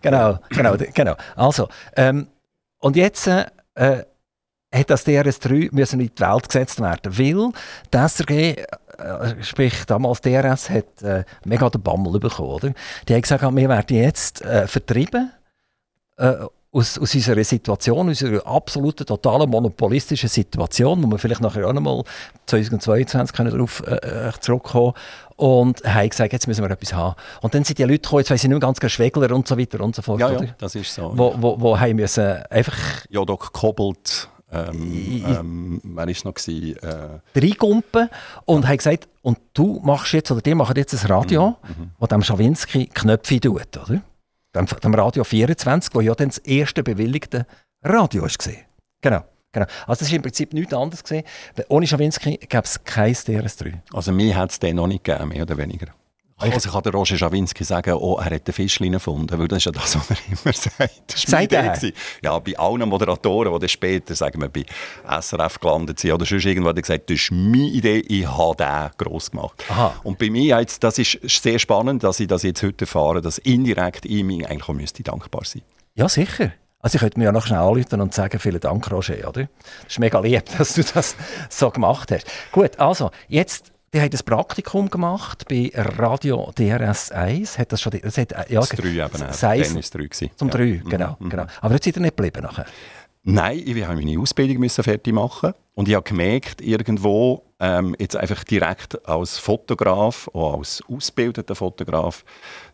[0.02, 1.16] Genau, genau, genau.
[1.36, 2.28] Also, ähm,
[2.80, 4.04] und jetzt äh, äh,
[4.74, 7.52] hat das DRS3 müssen in die Welt gesetzt werden, weil
[7.94, 8.56] die SRG,
[8.98, 12.50] äh, sprich damals DRS, hat äh, mega den Bammel bekommen.
[12.50, 12.74] Oder?
[13.08, 15.32] Die haben gesagt, wir werden jetzt äh, vertrieben
[16.18, 16.36] äh,
[16.74, 21.74] aus, aus unserer Situation, aus unserer absoluten, totalen monopolistischen Situation, wo wir vielleicht nachher auch
[21.74, 22.04] nochmal
[22.46, 24.94] 2022 können darauf äh, äh, zurückkommen
[25.36, 27.16] und haben gesagt, jetzt müssen wir etwas haben.
[27.42, 29.48] Und dann sind die Leute gekommen, jetzt weiss ich nicht mehr ganz genau, Schwegler und
[29.48, 31.12] so weiter und so fort, Ja, ja, das ist so.
[31.14, 32.78] Wo, wo, wo haben müssen einfach
[33.10, 36.34] Jodok Kobold, ähm, ähm, wer war noch?
[36.34, 36.76] Gewesen?
[36.78, 38.10] Äh, reingumpen
[38.46, 41.58] und haben gesagt, und du machst jetzt, oder die machen jetzt ein Radio,
[42.00, 44.02] wo dem Schawinski Knöpfe tut, oder?
[44.56, 47.46] Dem, dem Radio 24, wo ja dann das erste bewilligte
[47.84, 48.54] Radio war.
[49.02, 49.66] Genau, genau.
[49.88, 51.26] Also das ist im Prinzip nichts anderes gewesen.
[51.70, 53.80] Ohne Schawinski gäbe es kein DRS3.
[53.94, 55.88] also mir hat es den noch nicht gegeben, mehr oder weniger.
[56.42, 59.66] Also kann der Roger Schawinski sagen, oh, er hat den Fischlein erfunden, weil das ist
[59.66, 61.02] ja das, was er immer sagt.
[61.08, 61.42] Das er?
[61.42, 61.92] Idee gewesen.
[62.24, 64.66] Ja, bei allen Moderatoren, die dann später, sagen wir, bei
[65.22, 68.56] SRF gelandet sind oder sonst irgendwo, hat er gesagt, das ist meine Idee, ich habe
[68.56, 69.64] den gross gemacht.
[69.70, 69.94] Aha.
[70.04, 73.38] Und bei mir jetzt, das ist sehr spannend, dass ich das jetzt heute erfahre, dass
[73.38, 75.62] indirekt ich mir eigentlich auch müsste dankbar sein
[75.96, 76.52] Ja, sicher.
[76.82, 79.48] Also ich könnte mir ja noch schnell anrufen und sagen, vielen Dank, Roger, oder?
[79.84, 81.16] Das ist mega lieb, dass du das
[81.50, 82.26] so gemacht hast.
[82.52, 87.58] Gut, also, jetzt, die haben ein Praktikum gemacht bei Radio DRS 1.
[87.60, 89.34] Hat das schon, das hat, äh, ja, Das 3 eben, auch.
[89.34, 90.30] Seis- dann war es 3 gewesen.
[90.36, 90.54] Zum Ja.
[90.56, 91.46] 3, genau, genau.
[91.62, 92.66] Aber jetzt seid ihr nicht geblieben nachher.
[93.24, 98.16] Nein, ich musste meine Ausbildung müssen fertig machen und ich habe gemerkt, irgendwo ähm, jetzt
[98.16, 102.26] einfach direkt als Fotograf, auch als ausgebildeter Fotograf,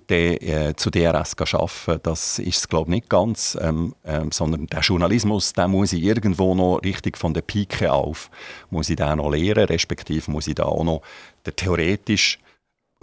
[0.09, 4.79] der, äh, zu DRS arbeiten, das ist glaube ich nicht ganz, ähm, ähm, sondern der
[4.79, 8.29] Journalismus, den muss ich irgendwo noch richtig von der Pike auf,
[8.69, 11.01] muss ich den noch lernen, respektive muss ich da auch noch
[11.45, 12.41] den theoretischen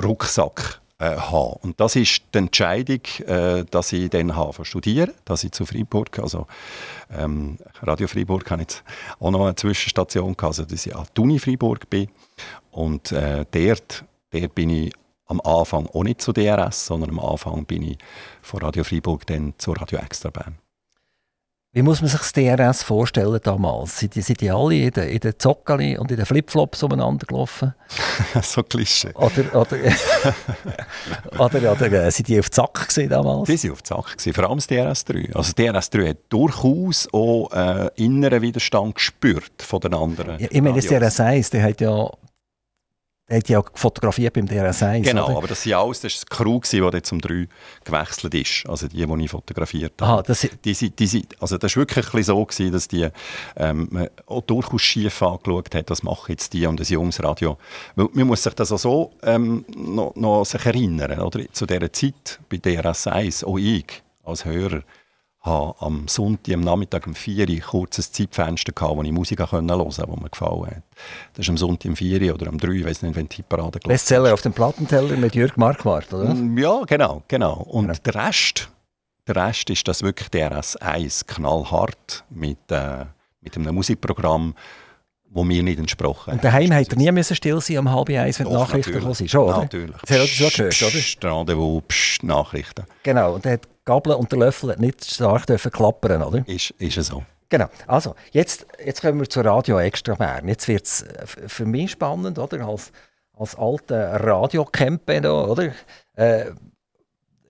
[0.02, 1.58] Rucksack äh, haben.
[1.62, 6.18] Und das ist die Entscheidung, äh, dass ich dann habe studieren, dass ich zu Freiburg,
[6.18, 6.46] also
[7.10, 8.82] ähm, Radio Freiburg, habe jetzt
[9.18, 12.08] auch noch eine Zwischenstation gehabt, also dass ich an die Uni Freiburg bin.
[12.70, 14.92] Und äh, dort, dort bin ich
[15.26, 17.98] am Anfang auch nicht zu DRS, sondern am Anfang bin ich
[18.42, 20.58] von Radio Freiburg dann zu Radio Extra Bern.
[21.74, 23.98] Wie muss man sich das DRS vorstellen damals?
[23.98, 27.26] Sind die, sind die alle in den, in den Zockeli und in den Flipflops umeinander
[27.26, 27.74] gelaufen?
[28.42, 29.10] so Klischee.
[29.14, 29.76] Oder, oder,
[31.38, 33.48] oder, oder äh, sind die auf Zack gewesen damals?
[33.48, 35.34] Die waren auf Sache, gewesen, vor allem das DRS3.
[35.34, 40.76] Also DRS3 hat durchaus auch äh, inneren Widerstand gespürt von den anderen Ja, ich meine,
[40.76, 41.16] das Radios.
[41.16, 42.08] DRS 1, der hat ja,
[43.28, 45.06] der hat ja fotografiert beim DRS 1.
[45.06, 45.36] Genau, oder?
[45.38, 47.48] aber das, sind alles, das ist das Crew, gewesen, das zum 3
[47.82, 48.68] gewechselt ist.
[48.68, 50.12] Also die, die ich fotografiert habe.
[50.12, 53.08] Aha, das, Die, die, sind- also das war wirklich so, gewesen, dass die
[53.56, 57.56] ähm, auch durchaus schief angeschaut hat, was machen jetzt die und das junges Radio.
[57.96, 61.18] Weil man muss sich das auch so ähm, noch, noch sich erinnern.
[61.20, 61.50] Oder?
[61.50, 63.86] Zu dieser Zeit bei DRS 1, auch ich
[64.22, 64.82] als Hörer,
[65.44, 69.68] habe am Sonntag, am Nachmittag um 4 Uhr ein Zeitfenster gehabt, wo ich Musik hören
[69.68, 70.82] konnte, die mir gefallen hat.
[71.34, 73.28] Das ist am Sonntag um 4 Uhr oder am 3 Uhr, ich weiß nicht, wenn
[73.28, 76.34] die Parade gelaufen Bestseller auf dem Plattenteller mit Jörg Marquardt, oder?
[76.34, 77.54] Mm, Ja, genau, genau.
[77.54, 77.98] Und Genau.
[78.04, 78.68] der Rest,
[79.26, 83.04] der Rest ist das wirklich DRS 1, knallhart mit, äh,
[83.42, 84.54] mit einem Musikprogramm,
[85.30, 88.38] wo mir nicht entsprochen Und daheim hat er nie müssen still sein um halb eins,
[88.38, 89.30] wenn die Nachrichten gekommen sind.
[89.30, 89.58] Schon, oder?
[89.62, 89.96] Natürlich.
[90.06, 90.90] Das hat er so gehört, oder?
[90.90, 92.84] Psst, Rendezvous, psst, Nachrichten.
[93.02, 96.46] Genau, und der hat Gabel und der Löffel nicht stark dürfen klappern, oder?
[96.46, 97.22] Ist, ist es so.
[97.48, 97.66] Genau.
[97.86, 100.48] Also, jetzt, jetzt kommen wir zur Radio Extra Bern.
[100.48, 101.04] Jetzt wird es
[101.46, 102.66] für mich spannend, oder?
[102.66, 102.92] Als,
[103.36, 105.72] als alter Radiocamper oder?
[106.14, 106.46] Äh,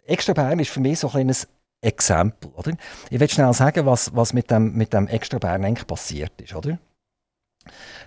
[0.07, 1.49] Extra Bern ist für mich so ein kleines
[1.81, 2.51] Exempel.
[2.55, 2.73] Oder?
[3.11, 6.55] Ich will schnell sagen, was, was mit, dem, mit dem Extra Bern eigentlich passiert ist.
[6.55, 6.79] Oder?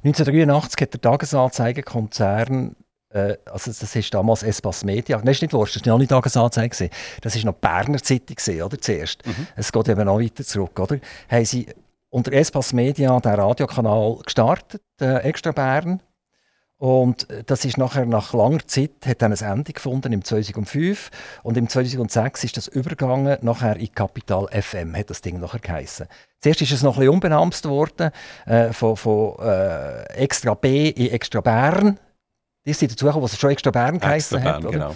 [0.04, 2.76] 1983 hat der Tagesanzeigenkonzern
[3.18, 5.18] äh, also das ist damals Espas Media.
[5.18, 6.90] Nein, ist nicht wurscht, das war noch nicht Tagesanzeige.
[7.22, 9.26] Das war noch die Berner Zeitung, oder, zuerst.
[9.26, 9.48] Mhm.
[9.56, 11.00] Es geht eben noch weiter zurück, oder?
[11.30, 11.68] Haben sie
[12.10, 16.02] unter Espas Media den Radiokanal gestartet, äh, Extra Bern.
[16.80, 21.10] Und das ist nachher nach langer Zeit hat dann ein Ende gefunden im 2005
[21.42, 26.06] und im 2006 ist das übergegangen nachher in Capital FM hat das Ding nachher geheißen.
[26.40, 28.12] Zuerst ist es noch ein bisschen worden
[28.46, 31.98] äh, von, von äh, Extra B in Extra Bern.
[32.68, 34.62] Die sind dazu was schon Extra Bern geheißen hat.
[34.62, 34.96] Bern, genau.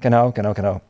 [0.00, 0.80] genau, genau, genau.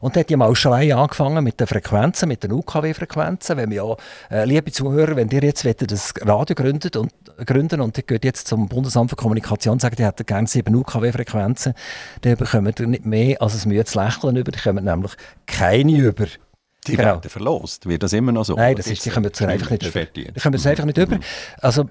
[0.00, 3.56] Und dann hat die Mauschelei angefangen mit den Frequenzen, mit den UKW-Frequenzen.
[3.56, 3.96] Wenn wir ja,
[4.36, 7.12] äh, liebe Zuhörer, wenn ihr jetzt das Radio gründet und,
[7.46, 10.74] gründen und ihr geht jetzt zum Bundesamt für Kommunikation und sagt, ihr hättet gerne sieben
[10.74, 11.74] UKW-Frequenzen,
[12.22, 15.12] dann bekommt ihr nicht mehr als ein müdes Lächeln über, die kommen nämlich
[15.46, 16.26] keine über.
[16.88, 17.08] Die genau.
[17.08, 17.86] werden verlost.
[17.86, 18.54] Wird das immer noch so?
[18.54, 20.04] Nein, das ist, die kommen jetzt einfach nicht über.
[20.04, 21.16] Die kommen jetzt einfach nicht über.
[21.16, 21.22] Mhm.
[21.60, 21.88] Also,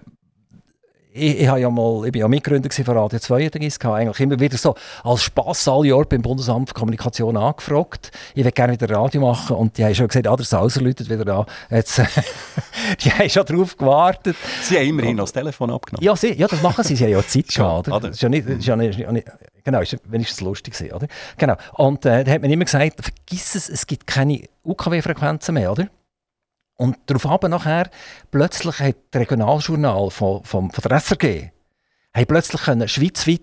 [1.17, 4.57] ich, ich, ja mal, ich bin ja Mitgründer von Radio 32, habe eigentlich immer wieder
[4.57, 8.11] so als Spass alle Jahre beim Bundesamt für Kommunikation angefragt.
[8.35, 11.09] Ich würde gerne wieder Radio machen und die haben schon gesagt, ah, der Sauser läutet
[11.09, 11.45] wieder an.
[11.69, 12.01] Jetzt,
[13.01, 14.35] die haben schon darauf gewartet.
[14.61, 16.05] Sie haben immerhin noch das Telefon abgenommen.
[16.05, 17.87] Ja, sie, ja das machen sie, sie haben ja Zeit gehabt.
[17.87, 17.99] Oder?
[17.99, 19.27] Das ist ja nicht, ist ja nicht, ist nicht
[19.63, 21.07] genau, ist wenigstens lustig gewesen, oder?
[21.37, 21.55] Genau.
[21.73, 25.89] Und äh, da hat man immer gesagt, vergiss es, es gibt keine UKW-Frequenzen mehr, oder?
[26.77, 27.89] Und daraufhin nachher,
[28.31, 31.51] plötzlich hat das Regionaljournal von, von, von der SRG
[32.25, 33.41] plötzlich können schweizweit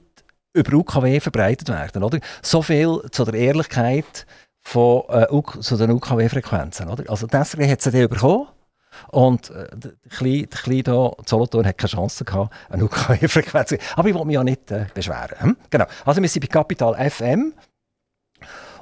[0.53, 2.03] über UKW verbreitet werden.
[2.03, 2.19] Oder?
[2.43, 4.27] So viel zu der Ehrlichkeit
[4.61, 5.27] von, äh,
[5.61, 6.89] zu den UKW-Frequenzen.
[7.09, 8.49] Also die SRG hat sie dann bekommen.
[9.09, 14.25] Und äh, der Kleine, hier, Solothurn, hat keine Chance gehabt, eine UKW-Frequenz Aber ich will
[14.25, 15.39] mich ja nicht äh, beschweren.
[15.39, 15.57] Hm?
[15.71, 15.87] Genau.
[16.05, 17.53] Also wir sind bei Capital FM.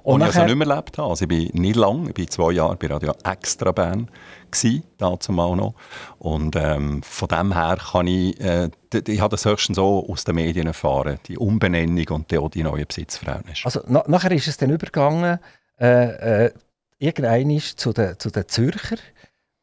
[0.03, 1.11] Und, und ich also nicht mehr erlebt habe.
[1.11, 4.11] Also ich bin nicht lang, ich bin zwei Jahre bei Radio Extra Bern
[4.51, 5.75] gsi, dazu mal noch.
[6.19, 8.71] Und ähm, von dem her kann ich, äh,
[9.07, 12.87] ich habe das höchstens so aus den Medien erfahren, die Umbenennung und auch die neuen
[12.87, 13.65] Besitzverhältnisse.
[13.65, 15.39] Also na, nachher ist es dann übergegangen,
[15.81, 16.53] äh, äh,
[16.99, 18.97] irgendwann zu den, zu den Zürcher,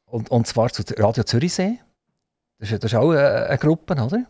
[0.05, 1.79] und, und zwar zu Radio Zürichsee.
[2.59, 4.25] Das ist, das ist auch eine, eine Gruppe, oder?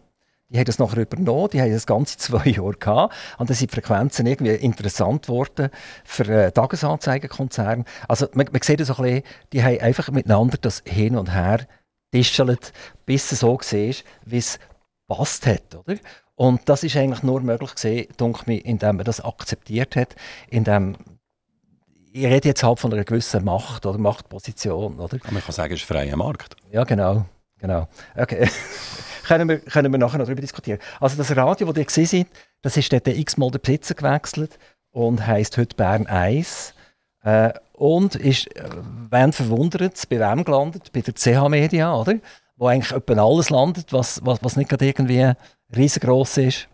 [0.49, 3.15] Die haben das nachher übernommen, die haben das ganze zwei Jahre gehabt.
[3.38, 5.69] Und dann sind die Frequenzen irgendwie interessant geworden
[6.03, 7.85] für äh, Tagesanzeigenkonzerne.
[8.07, 11.33] Also man, man sieht das so ein bisschen, die haben einfach miteinander das hin und
[11.33, 11.67] her
[12.12, 12.73] tischelt,
[13.05, 14.59] bis es so war, wie es
[15.07, 15.97] passt hat, oder?
[16.35, 18.07] Und das ist eigentlich nur möglich gewesen,
[18.45, 20.15] mich, indem man das akzeptiert hat,
[20.49, 20.95] indem
[22.12, 25.19] ich rede jetzt halt von einer gewissen Macht oder Machtposition, oder?
[25.31, 26.55] Man kann sagen, es ist freier Markt.
[26.71, 27.25] Ja, genau,
[27.59, 27.88] genau.
[28.15, 28.49] Okay.
[29.29, 30.79] können wir, können wir nachher noch darüber diskutieren.
[30.99, 34.57] Also das Radio, das ihr gesehen habt, das ist dort x-mal der Besitzer gewechselt
[34.89, 36.73] und heisst heute Bern 1.
[37.21, 38.69] Äh, und ist, äh,
[39.11, 40.91] wenn verwundert, bei wem gelandet?
[40.91, 42.15] Bei der CH Media, oder?
[42.55, 45.31] Wo eigentlich etwa alles landet, was, was, was nicht gerade irgendwie
[45.75, 46.67] riesengroß ist.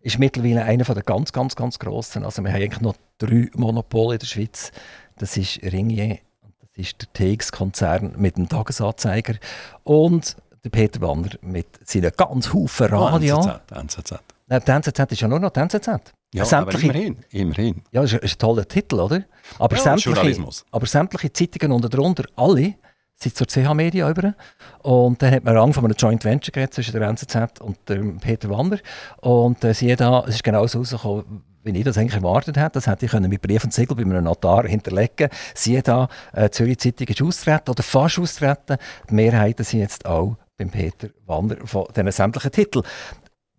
[0.00, 2.24] Ist mittlerweile einer der ganz, ganz, ganz grossen.
[2.24, 4.72] Also wir haben eigentlich noch drei Monopole in der Schweiz.
[5.18, 6.18] Das ist Ringier,
[6.60, 9.34] das ist der TX-Konzern mit dem Tagesanzeiger
[9.82, 13.36] und der Peter Wanner mit seinen ganz Haufen Radio.
[13.38, 14.18] Oh, NZZ, NZZ.
[14.46, 15.88] Nein, die NZZ ist ja nur noch die NZZ.
[16.34, 17.82] Ja, sämtliche, aber immerhin, immerhin.
[17.92, 19.22] Ja, das ist, ist ein toller Titel, oder?
[19.58, 22.74] Aber, ja, sämtliche, aber sämtliche Zeitungen und darunter, alle,
[23.14, 24.34] sind zur CH Media über.
[24.82, 28.18] Und dann hat man Rang von einem Joint Venture geredet zwischen der NZZ und dem
[28.18, 28.78] Peter Wanner.
[29.20, 32.72] Und äh, siehe da, es ist genau so rausgekommen, wie ich das eigentlich erwartet hätte.
[32.72, 36.78] Das hätte ich mit Brief und Siegel bei einem Notar hinterlegen Siehe da, äh, Zürich
[36.78, 38.76] Zeitung ist austreten oder fast austreten.
[39.08, 42.84] Die Mehrheiten sind jetzt auch beim Peter Wanner von diesen sämtlichen Titeln.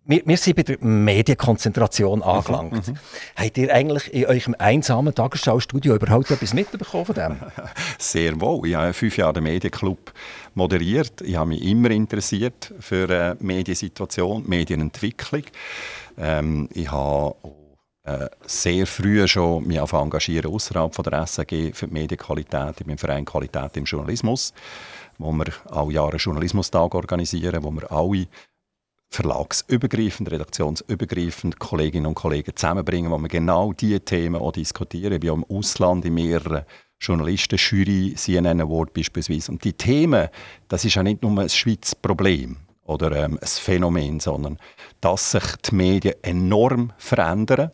[0.08, 2.88] Wir, wir, sind bei der Medienkonzentration mhm, angelangt.
[2.88, 2.94] Mhm,
[3.34, 7.36] Habt ihr eigentlich in eurem einsamen Tagesschau-Studio überhaupt etwas mitbekommen von dem?
[7.98, 8.68] Sehr wohl.
[8.68, 10.12] Ich habe fünf Jahre den Medienclub
[10.54, 11.22] moderiert.
[11.22, 15.42] Ich habe mich immer interessiert für äh, Mediensituation, Medienentwicklung.
[16.16, 17.34] Ähm, ich habe
[18.04, 23.24] äh, sehr früh schon mich engagieren außerhalb von der SAG für die Medienqualität, im Verein
[23.24, 24.54] Qualität im Journalismus
[25.18, 28.26] wo wir alle Jahre einen Journalismustag organisieren, wo wir alle
[29.08, 35.20] verlagsübergreifend, redaktionsübergreifend Kolleginnen und Kollegen zusammenbringen, wo wir genau diese Themen auch diskutieren.
[35.22, 36.64] Ich im Ausland in mehreren
[37.00, 39.52] Journalisten, Jury, CNN Award beispielsweise.
[39.52, 40.28] Und die Themen,
[40.68, 44.58] das ist ja nicht nur ein Schweizer Problem oder ähm, ein Phänomen, sondern
[45.00, 47.70] dass sich die Medien enorm verändern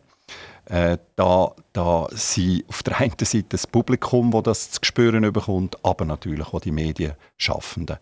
[0.67, 5.85] äh, da, da sind auf der einen Seite das Publikum, das das zu spüren bekommt,
[5.85, 7.99] aber natürlich auch die Medienschaffenden.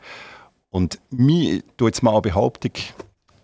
[0.68, 2.72] Und tue jetzt mal eine Behauptung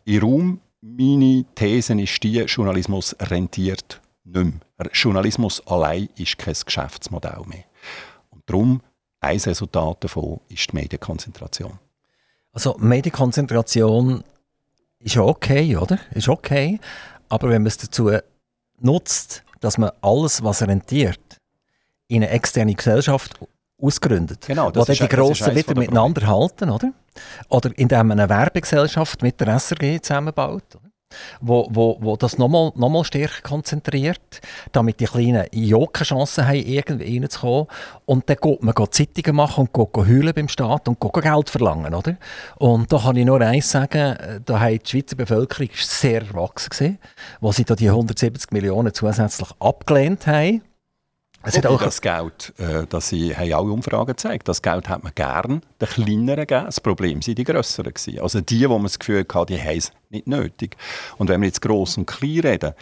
[0.05, 0.61] in Raum.
[0.81, 7.65] Meine These ist die, Journalismus rentiert nicht mehr Journalismus allein ist kein Geschäftsmodell mehr.
[8.31, 8.83] Und darum,
[9.21, 11.79] ein Resultat davon ist die Medienkonzentration.
[12.53, 14.23] Also Medienkonzentration
[14.99, 15.99] ist okay, oder?
[16.13, 16.81] Ist okay.
[17.29, 18.11] Aber wenn man es dazu
[18.81, 21.21] nutzt, dass man alles, was rentiert,
[22.09, 23.39] in eine externe Gesellschaft
[23.81, 26.93] ausgründet, genau, wo dann die Grossen wieder miteinander halten, oder?
[27.49, 30.77] Oder indem man eine Werbegesellschaft mit der SRG zusammenbaut.
[30.77, 30.86] Oder?
[31.41, 34.41] Wo, wo, wo das nochmal noch mal stärker konzentriert,
[34.73, 37.67] damit die Kleinen ja keine Chance haben, irgendwie reinzukommen.
[38.05, 41.51] Und dann geht man geht Zeitungen machen und geht heulen beim Staat und geht Geld
[41.51, 41.95] verlangen.
[41.95, 42.17] Oder?
[42.57, 46.99] Und da kann ich nur eins sagen, da hat die Schweizer Bevölkerung sehr erwachsen gesehen,
[47.41, 50.63] wo sie da die 170 Millionen zusätzlich abgelehnt haben.
[51.47, 55.05] Es hat auch das Geld, äh, das sie haben alle Umfragen gezeigt, das Geld hat
[55.05, 56.67] man gern den Kleineren gegeben.
[56.67, 57.95] Das Problem waren die Grösseren.
[57.95, 58.21] Gewesen.
[58.21, 60.77] Also die, wo man das Gefühl hatte, die haben es nicht nötig.
[61.19, 62.73] Und wenn wir jetzt gross und klein reden,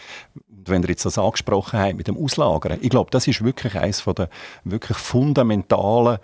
[0.49, 3.75] und wenn ihr jetzt das angesprochen habt mit dem Auslagern, ich glaube, das ist wirklich
[3.75, 4.29] eines der
[4.63, 6.17] wirklich fundamentalen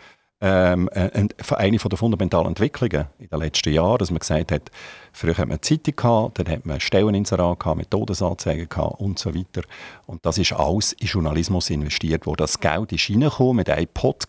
[0.44, 4.72] ähm, äh, eine der fundamentalen Entwicklungen in den letzten Jahren, dass man gesagt hat,
[5.12, 9.34] früher hat man eine Zeitung gehabt, dann hat man Stelleninserat gehabt, Methodenanzeigen gehabt und so
[9.34, 9.62] weiter.
[10.06, 14.28] Und das ist alles in Journalismus investiert, wo das Geld ist reingekommen mit einem Pot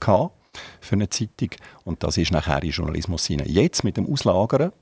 [0.81, 1.51] für eine Zeitung
[1.85, 3.49] und das ist nachher in Journalismus hinein.
[3.49, 4.73] Jetzt mit dem Auslagern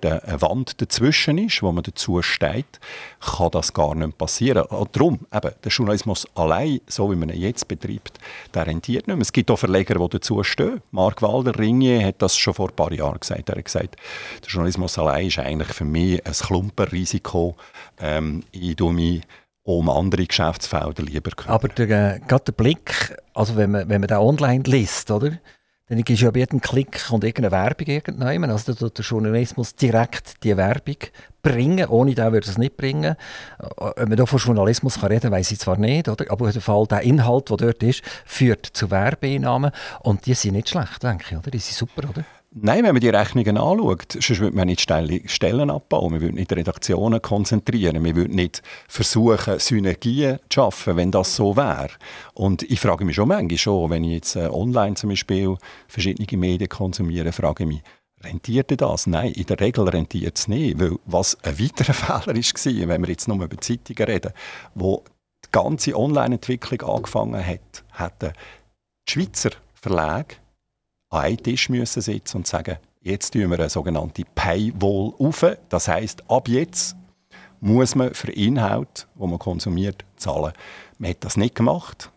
[0.00, 2.80] da eine Wand dazwischen ist, wo man dazu steht,
[3.20, 4.62] kann das gar nicht passieren.
[4.64, 8.18] Und darum, eben, der Journalismus allein, so wie man ihn jetzt betreibt,
[8.54, 9.22] der rentiert nicht mehr.
[9.22, 10.80] Es gibt auch Verleger, die dazu stehen.
[10.90, 13.48] Mark Walder, Ringier, hat das schon vor ein paar Jahren gesagt.
[13.48, 13.96] Er hat gesagt,
[14.42, 17.56] der Journalismus allein ist eigentlich für mich ein Klumpenrisiko.
[18.00, 19.22] Ähm, ich tue mich
[19.64, 21.54] um andere Geschäftsfelder lieber kümmern.
[21.54, 25.38] Aber der, äh, gerade der Blick, also wenn man, wenn man den online liest, oder?
[25.92, 28.50] Dann ist ja bei jedem Klick und irgendeine Werbung irgendwann.
[28.50, 30.96] Also der, der Journalismus direkt die Werbung
[31.42, 31.86] bringen.
[31.86, 33.14] Ohne den würde es nicht bringen.
[33.14, 36.08] Äh, ob man da von Journalismus kann reden kann, weiß ich zwar nicht.
[36.08, 36.30] Oder?
[36.30, 39.70] Aber auf jeden Fall, der Inhalt, der dort ist, führt zu Werbeeinnahmen.
[40.00, 41.36] Und die sind nicht schlecht, denke ich.
[41.36, 41.50] Oder?
[41.50, 42.24] Die sind super, oder?
[42.54, 46.52] Nein, wenn man die Rechnungen anschaut, sonst würde man nicht Stellen abbauen, wir würden nicht
[46.52, 51.88] Redaktionen konzentrieren, wir würden nicht versuchen, Synergien zu schaffen, wenn das so wäre.
[52.34, 55.56] Und ich frage mich schon manchmal schon, wenn ich jetzt äh, online zum Beispiel
[55.88, 57.82] verschiedene Medien konsumiere, frage ich mich,
[58.22, 59.06] rentiert das?
[59.06, 63.08] Nein, in der Regel rentiert es nicht, weil was ein weiterer Fehler war, wenn wir
[63.08, 64.32] jetzt nur über Zeitungen reden,
[64.74, 65.02] wo
[65.42, 68.34] die ganze Online-Entwicklung angefangen hat, hätten
[69.08, 70.36] die Schweizer Verlage
[71.12, 75.44] an einen Tisch müssen sitzen und sagen, jetzt tun wir eine sogenannte Paywall auf.
[75.68, 76.96] Das heißt, ab jetzt
[77.60, 80.52] muss man für Inhalt, wo man konsumiert, zahlen.
[80.98, 82.10] Man hat das nicht gemacht.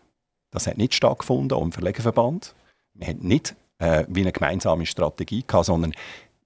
[0.50, 2.54] Das hat nicht stattgefunden im Verlegerverband.
[2.94, 5.92] Man hat nicht äh, wie eine gemeinsame Strategie gehabt, sondern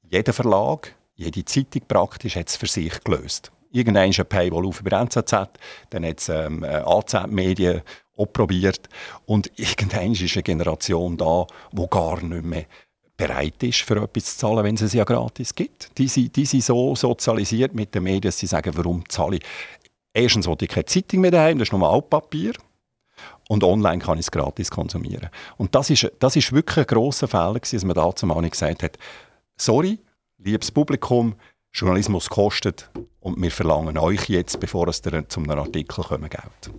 [0.02, 3.52] jeder Verlag, jede Zeitung praktisch hat es für sich gelöst.
[3.70, 5.32] Irgendwann ist ein Paywall auf über NZZ,
[5.90, 7.82] dann hat es ähm, äh, AZ-Medien
[8.20, 8.88] auch probiert.
[9.26, 12.64] Und irgendwann ist eine Generation da, die gar nicht mehr
[13.16, 15.96] bereit ist, für etwas zu zahlen, wenn es es ja gratis gibt.
[15.98, 19.42] Die sind, die sind so sozialisiert mit den Medien, dass sie sagen, warum zahle ich?
[20.14, 22.52] Erstens wollte ich keine Zeitung mehr daheim, das ist nur Altpapier.
[23.48, 25.28] Und online kann ich es gratis konsumieren.
[25.58, 28.82] Und das ist, das ist wirklich ein grosser Fehler, dass man dazu mal nicht gesagt
[28.82, 28.96] hat,
[29.56, 29.98] sorry,
[30.38, 31.34] liebes Publikum,
[31.72, 32.90] Journalismus kostet
[33.20, 36.70] und wir verlangen euch jetzt, bevor es zu einem Artikel kommen, Geld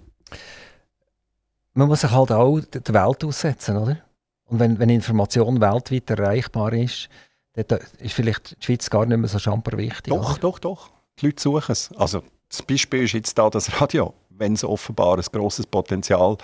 [1.73, 3.97] man muss sich halt auch der Welt aussetzen, oder?
[4.45, 7.09] Und wenn, wenn Information weltweit erreichbar ist,
[7.53, 10.13] dann ist vielleicht die Schweiz gar nicht mehr so schamper wichtig.
[10.13, 10.39] Doch, oder?
[10.39, 10.89] doch, doch.
[11.19, 11.89] Die Leute suchen es.
[11.95, 14.13] Also das Beispiel ist jetzt da das Radio.
[14.29, 16.37] Wenn es offenbar ein grosses Potenzial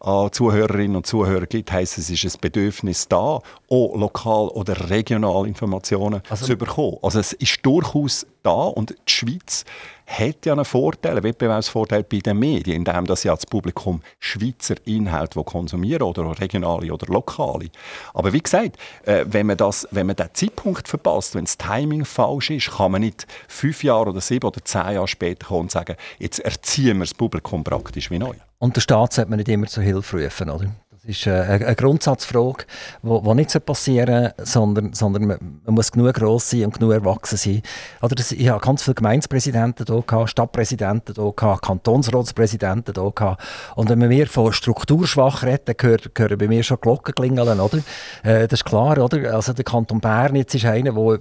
[0.00, 5.46] an Zuhörerinnen und Zuhörern gibt, heisst es, ist ein Bedürfnis da, auch lokal oder regional
[5.46, 6.98] Informationen also, zu bekommen.
[7.02, 9.64] Also es ist durchaus da und die Schweiz
[10.06, 14.74] hat ja einen Vorteil, einen Wettbewerbsvorteil bei den Medien, indem das ja das Publikum Schweizer
[14.84, 17.70] Inhalte konsumieren oder regionale oder lokale.
[18.12, 22.04] Aber wie gesagt, äh, wenn man, das, wenn man den Zeitpunkt verpasst, wenn das Timing
[22.04, 25.70] falsch ist, kann man nicht fünf Jahre oder sieben oder zehn Jahre später kommen und
[25.70, 28.34] sagen, jetzt erziehen wir das Publikum praktisch wie neu.
[28.58, 30.70] Und der Staat sollte man nicht immer zur Hilfe rufen, oder?
[31.06, 32.64] Das ist äh, eine Grundsatzfrage,
[33.02, 37.62] die nicht passieren soll, sondern, sondern man, muss genug gross sein und genug erwachsen sein.
[38.00, 43.36] Oder das, ich habe ganz viele Gemeindepräsidenten hier Stadtpräsidenten hier Kantonsratspräsidenten hier.
[43.74, 47.78] Und wenn wir von strukturschwach reden, dann hören bei mir schon Glocken klingeln, oder?
[48.22, 49.34] Äh, das ist klar, oder?
[49.34, 51.18] Also der Kanton Bern jetzt ist einer, der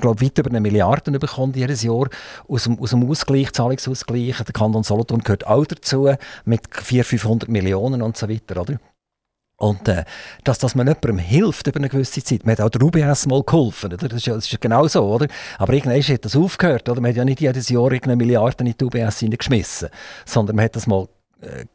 [0.00, 2.08] glaube weit über eine Milliarde bekommt jedes Jahr
[2.48, 4.38] aus dem, aus dem Ausgleich, Zahlungsausgleich.
[4.38, 6.12] Der Kanton Solothurn gehört auch dazu
[6.44, 8.80] mit 400, 500 Millionen und so weiter, oder?
[9.56, 10.04] Und äh,
[10.42, 12.44] dass, dass man jemandem hilft über eine gewisse Zeit.
[12.44, 14.08] Man hat auch der UBS mal geholfen, oder?
[14.08, 15.28] Das, ist das ist genau so, oder?
[15.58, 17.00] Aber irgendwann hat das aufgehört, oder?
[17.00, 19.88] Man hat ja nicht jedes Jahr eine Milliarde in die UBS geschmissen,
[20.24, 21.08] sondern man hat das mal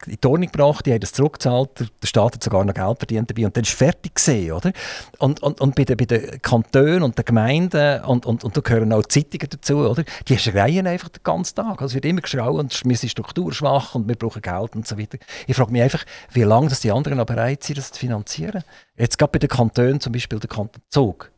[0.06, 1.70] in die Ordnung gebracht, die haben das zurückgezahlt,
[2.02, 4.72] der Staat hat sogar noch Geld verdient dabei und dann ist fertig gesehen, oder?
[5.18, 8.60] Und, und, und bei, den, bei den Kantonen und den Gemeinden und, und, und da
[8.60, 10.04] gehören auch Zeitungen dazu, oder?
[10.28, 11.82] Die schreien einfach den ganzen Tag.
[11.82, 15.18] Also es wird immer geschrauen wir sind strukturschwach und wir brauchen Geld und so weiter.
[15.46, 18.64] Ich frage mich einfach, wie lange das die anderen noch bereit sind, das zu finanzieren.
[18.96, 21.30] Jetzt gerade bei den Kantonen, zum Beispiel der Kanton Zug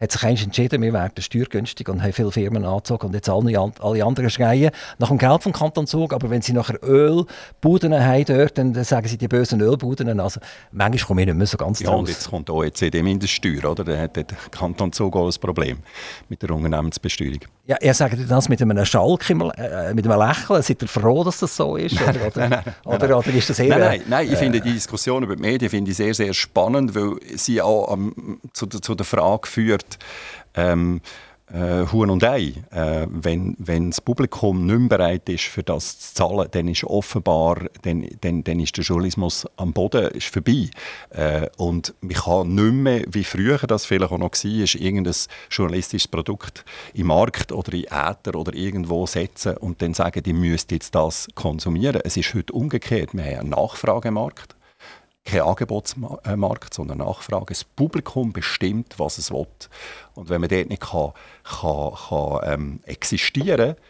[0.00, 3.72] hat sich eigentlich entschieden, wir werden steuergünstig und haben viele Firmen angezogen und jetzt alle,
[3.80, 8.24] alle anderen schreien nach dem Geld vom Kanton Zug, aber wenn sie nachher Ölbuden haben
[8.24, 10.20] dort, dann sagen sie die bösen Ölbuden.
[10.20, 10.40] Also
[10.70, 13.82] manchmal kommen wir nicht mehr so ganz Ja, und jetzt kommt OECD Mindeststeuer, oder?
[13.82, 15.78] Dann hat der Kanton Zug auch ein Problem
[16.28, 17.40] mit der Unternehmensbesteuerung.
[17.68, 20.62] Ja, er sagt das mit einem Schalk, äh, mit einem Lächeln.
[20.62, 22.00] Seid ihr froh, dass das so ist?
[22.00, 23.76] Oder, oder, nein, nein, oder, oder ist das eher...
[23.76, 26.32] Nein, nein, nein ich äh, finde die Diskussion über die Medien finde ich sehr, sehr
[26.32, 29.98] spannend, weil sie auch ähm, zu, zu der Frage führt,
[30.54, 31.02] ähm,
[31.52, 32.54] äh, Huhn und Ei.
[32.70, 36.84] Äh, wenn, wenn das Publikum nicht mehr bereit ist, für das zu zahlen, dann ist
[36.84, 40.68] offenbar dann, dann, dann ist der Journalismus am Boden ist vorbei.
[41.10, 45.14] Äh, und man kann nicht mehr, wie früher das vielleicht auch noch war, irgendein
[45.50, 50.70] journalistisches Produkt im Markt oder in Äther oder irgendwo setzen und dann sagen, die müsst
[50.70, 52.00] jetzt das konsumieren.
[52.04, 53.14] Es ist heute umgekehrt.
[53.14, 54.57] Wir haben einen Nachfragemarkt
[55.28, 57.46] kein Angebotsmarkt, sondern Nachfrage.
[57.48, 59.46] Das Publikum bestimmt, was es will.
[60.14, 61.12] Und wenn man dort nicht kann,
[61.44, 63.84] kann, kann ähm, existieren kann,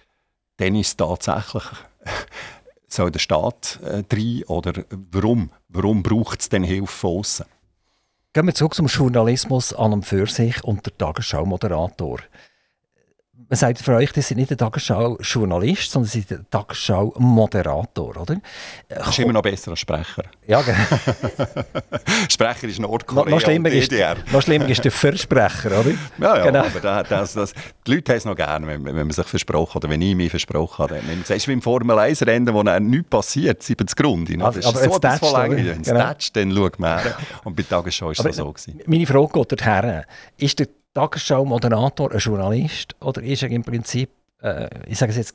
[0.58, 1.64] dann ist es tatsächlich,
[2.88, 5.50] soll der Staat äh, rein oder warum?
[5.68, 7.46] Warum braucht es denn Hilfe von außen?
[8.32, 12.18] Gehen wir zurück zum Journalismus an und für sich und der Tagesschau-Moderator
[13.48, 18.36] man sagt für euch, das sind nicht der Tagesschau-Journalist, sondern sind der Tagesschau-Moderator, oder?
[18.88, 20.24] Das ist immer noch besser als Sprecher.
[20.46, 20.78] Ja, genau.
[22.28, 23.90] Sprecher ist Nordkorea noch, schlimmer ist,
[24.32, 25.90] noch schlimmer ist der Versprecher, oder?
[26.18, 26.64] Ja, ja, genau.
[26.66, 27.54] aber das, das,
[27.86, 30.30] die Leute haben es noch gerne, wenn, wenn man sich versprochen oder wenn ich mich
[30.30, 31.00] versprochen habe.
[31.22, 34.42] Es ist wie im Formel-1-Rennen, wo nichts passiert, 70 Grund.
[34.42, 36.08] Also, aber so das Wenn es genau.
[36.08, 37.16] tätscht, dann schaut man her.
[37.44, 38.52] Und bei Tagesschau ist es so.
[38.52, 38.80] Gewesen.
[38.86, 40.02] Meine Frage geht dorthin.
[40.36, 44.10] Ist der Tagesschau-Moderator ein Journalist oder ist er im Prinzip,
[44.42, 45.34] äh, ich sage es jetzt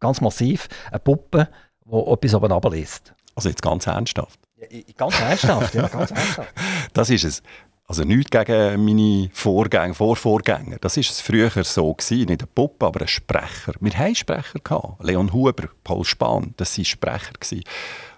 [0.00, 1.48] ganz massiv, eine Puppe,
[1.84, 3.14] die etwas oben runterliest?
[3.34, 4.38] Also jetzt ganz ernsthaft?
[4.56, 6.52] Ja, ganz ernsthaft, ja, ganz ernsthaft.
[6.92, 7.42] Das ist es.
[7.86, 10.78] Also nichts gegen meine Vorgänger, Vorvorgänger.
[10.80, 12.26] Das war es früher so gewesen.
[12.26, 13.74] Nicht eine Puppe, aber ein Sprecher.
[13.80, 15.02] Wir hatten Sprecher gehabt.
[15.04, 17.64] Leon Huber, Paul Spahn, das waren Sprecher gewesen.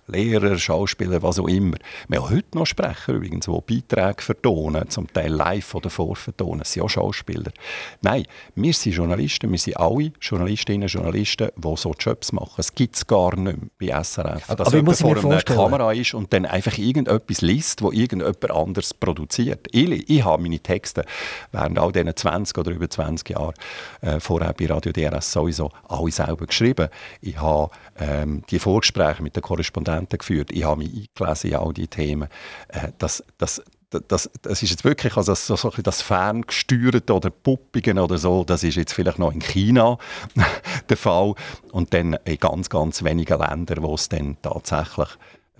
[0.07, 1.77] Lehrer, Schauspieler, was auch immer.
[2.09, 6.59] Wir haben heute noch Sprecher übrigens, die Beiträge vertonen, zum Teil live oder vorvertonen.
[6.59, 7.51] Das sind auch Schauspieler.
[8.03, 8.25] Nein,
[8.55, 12.55] wir sind Journalisten, wir sind alle Journalistinnen und Journalisten, die so Jobs machen.
[12.59, 14.47] Es gibt es gar nicht mehr bei SRF.
[14.47, 18.93] Dass Aber jemand vor einer Kamera ist und dann einfach irgendetwas liest, wo irgendjemand anders
[18.93, 19.69] produziert.
[19.73, 21.07] Ich, ich habe meine Texte
[21.51, 23.55] während all diesen 20 oder über 20 Jahren
[24.03, 26.89] äh, vorher bei Radio DRS sowieso alle selber geschrieben.
[27.23, 30.51] Ich habe ähm, die Vorgespräche mit den Korrespondenten geführt.
[30.53, 32.29] Ich habe mich eingelesen in all diese Themen.
[32.69, 33.63] Äh, das, das,
[34.01, 38.65] das, das ist jetzt wirklich also so, so das Ferngesteuerte oder Puppigen oder so, das
[38.65, 39.99] ist jetzt vielleicht noch in China
[40.89, 41.35] der Fall
[41.73, 45.09] und dann in ganz, ganz wenigen Ländern, wo es dann tatsächlich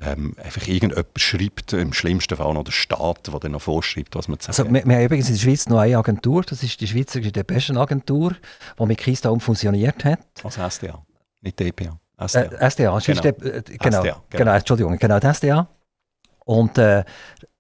[0.01, 4.29] ähm, einfach irgendjemand schreibt, im schlimmsten Fall noch der Staat, der dann noch vorschreibt, was
[4.29, 6.63] man zu sagen also, wir, wir haben übrigens in der Schweiz noch eine Agentur, das
[6.63, 8.35] ist die Schweizerische Depeschenagentur,
[8.79, 10.21] die mit Keystone fusioniert hat.
[10.43, 11.05] Als SDA,
[11.41, 11.99] nicht DPA.
[12.19, 12.43] SDA.
[12.43, 13.23] Äh, SDA, genau.
[13.25, 14.23] Äh, genau, SDA, genau.
[14.31, 15.69] genau, Entschuldigung, genau, SDA.
[16.45, 17.05] Und äh,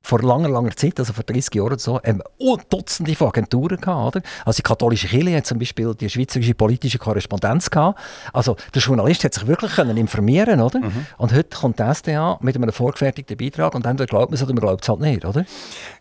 [0.05, 4.17] vor langer, langer Zeit, also vor 30 Jahren so, haben wir Dutzende von Agenturen gehabt,
[4.17, 4.27] oder?
[4.45, 7.99] Also die katholische Kirche hat zum Beispiel die schweizerische politische Korrespondenz gehabt.
[8.35, 10.81] Also der Journalist hat sich wirklich können informieren, oder?
[10.81, 11.07] Mhm.
[11.17, 14.53] Und heute kommt die SDA mit einem vorgefertigten Beitrag und entweder glaubt man es oder
[14.53, 15.47] man glaubt es halt nicht, oder?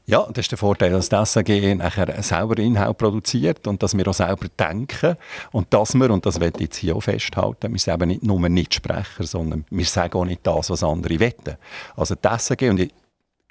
[0.06, 1.48] Ja, das ist der Vorteil, dass das SAG
[1.78, 5.16] nachher selber Inhalt produziert und dass wir auch selber denken
[5.54, 8.50] und dass wir, und das ich jetzt hier auch festhalten, wir sind eben nicht nur
[8.50, 11.56] nicht Sprecher, sondern wir sagen auch nicht das, was andere wetten.
[11.96, 12.92] Also das SAG, und ich,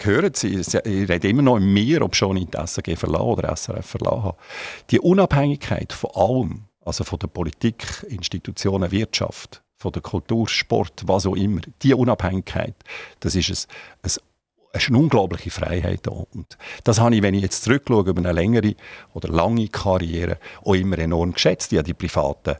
[0.01, 0.74] hören Sie, ich
[1.09, 4.36] rede immer noch in mir, ob schon ich die SAG verlassen oder SRF verlassen habe.
[4.90, 11.26] Die Unabhängigkeit von allem, also von der Politik, Institutionen, Wirtschaft, von der Kultur, Sport, was
[11.26, 12.74] auch immer, die Unabhängigkeit,
[13.20, 13.51] das ist
[14.03, 14.20] es
[14.74, 16.09] ist eine unglaubliche Freiheit.
[16.09, 18.74] Und das habe ich, wenn ich jetzt zurückschaue über eine längere
[19.12, 21.72] oder lange Karriere, auch immer enorm geschätzt.
[21.72, 22.57] Ich habe die privaten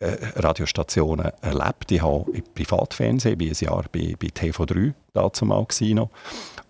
[0.00, 1.90] Radiostationen erlebt.
[1.90, 6.10] Ich habe im Privatfernsehen, wie ein Jahr bei, bei TV3 dazu noch.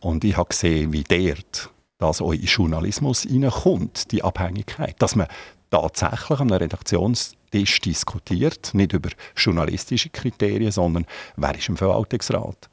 [0.00, 4.94] Und ich habe gesehen, wie dort das auch in Journalismus hineinkommt, die Abhängigkeit.
[4.98, 5.26] Dass man
[5.70, 11.06] tatsächlich an einem Redaktionstisch diskutiert, nicht über journalistische Kriterien, sondern
[11.36, 12.70] wer ist im Verwaltungsrat.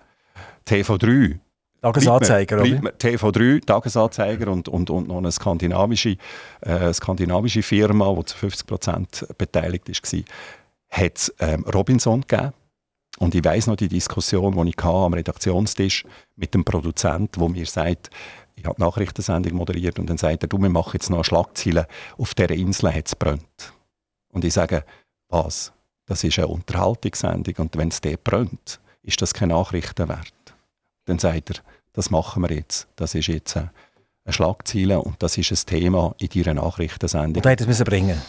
[0.68, 1.40] TV3
[1.86, 2.92] Tagesanzeiger, oder?
[2.98, 6.18] TV3, Tagesanzeiger und, und, und noch eine skandinavische,
[6.62, 10.20] äh, skandinavische Firma, die zu 50% beteiligt war,
[10.90, 12.54] hat es ähm, Robinson gegeben
[13.20, 16.06] Und ich weiß noch die Diskussion, die ich am Redaktionstisch
[16.36, 18.10] mit dem Produzent, wo mir sagt,
[18.56, 21.24] ich habe die Nachrichtensendung moderiert und dann sagt er, du, wir machen jetzt noch eine
[21.24, 23.74] Schlagzeile, auf dieser Insel hat es brennt.
[24.30, 24.84] Und ich sage,
[25.30, 25.72] was?
[26.08, 30.34] Das ist eine Unterhaltungssendung und wenn es dort brennt, ist das keine Nachrichten wert.
[31.06, 31.56] Dann sagt er,
[31.96, 32.88] das machen wir jetzt.
[32.96, 33.70] Das ist jetzt eine
[34.30, 37.44] Schlagzeile und das ist ein Thema in deiner Nachrichtensendung.
[37.44, 38.22] Und hätte es bringen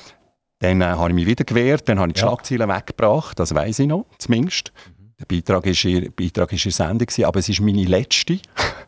[0.61, 2.29] Dann äh, habe ich mich wieder gewehrt, dann habe ich die ja.
[2.29, 4.73] Schlagzeilen weggebracht, das weiß ich noch, zumindest.
[5.19, 8.39] Der Beitrag war in, Beitrag ist Sendung, aber es ist meine letzte,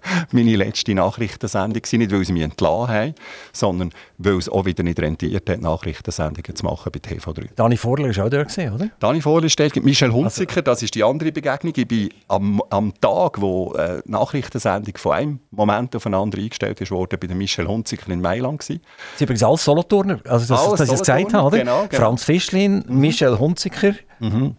[0.32, 1.82] meine letzte Nachrichtensendung.
[1.92, 3.14] Nicht, weil sie mich entlassen haben,
[3.52, 7.48] sondern weil es auch wieder nicht rentiert hat, Nachrichtensendungen zu machen bei TV3.
[7.56, 8.90] Dani Vorler war auch da, gewesen, oder?
[9.00, 11.72] Dani Vorler steht, Michel Hunziker, also, das ist die andere Begegnung.
[11.76, 16.44] Ich bin am, am Tag, wo äh, die Nachrichtensendung von einem Moment auf den anderen
[16.44, 18.60] eingestellt wurde, bei Michel Hunziker in Mailand.
[18.60, 18.80] Gewesen.
[19.16, 21.58] Sie übrigens alles Solothurner, also das, alles das, das ich gesagt habe, oder?
[21.58, 22.02] Genau, genau.
[22.02, 23.00] Franz Fischlin, mhm.
[23.00, 23.94] Michel Hunziker.
[24.20, 24.56] Mhm.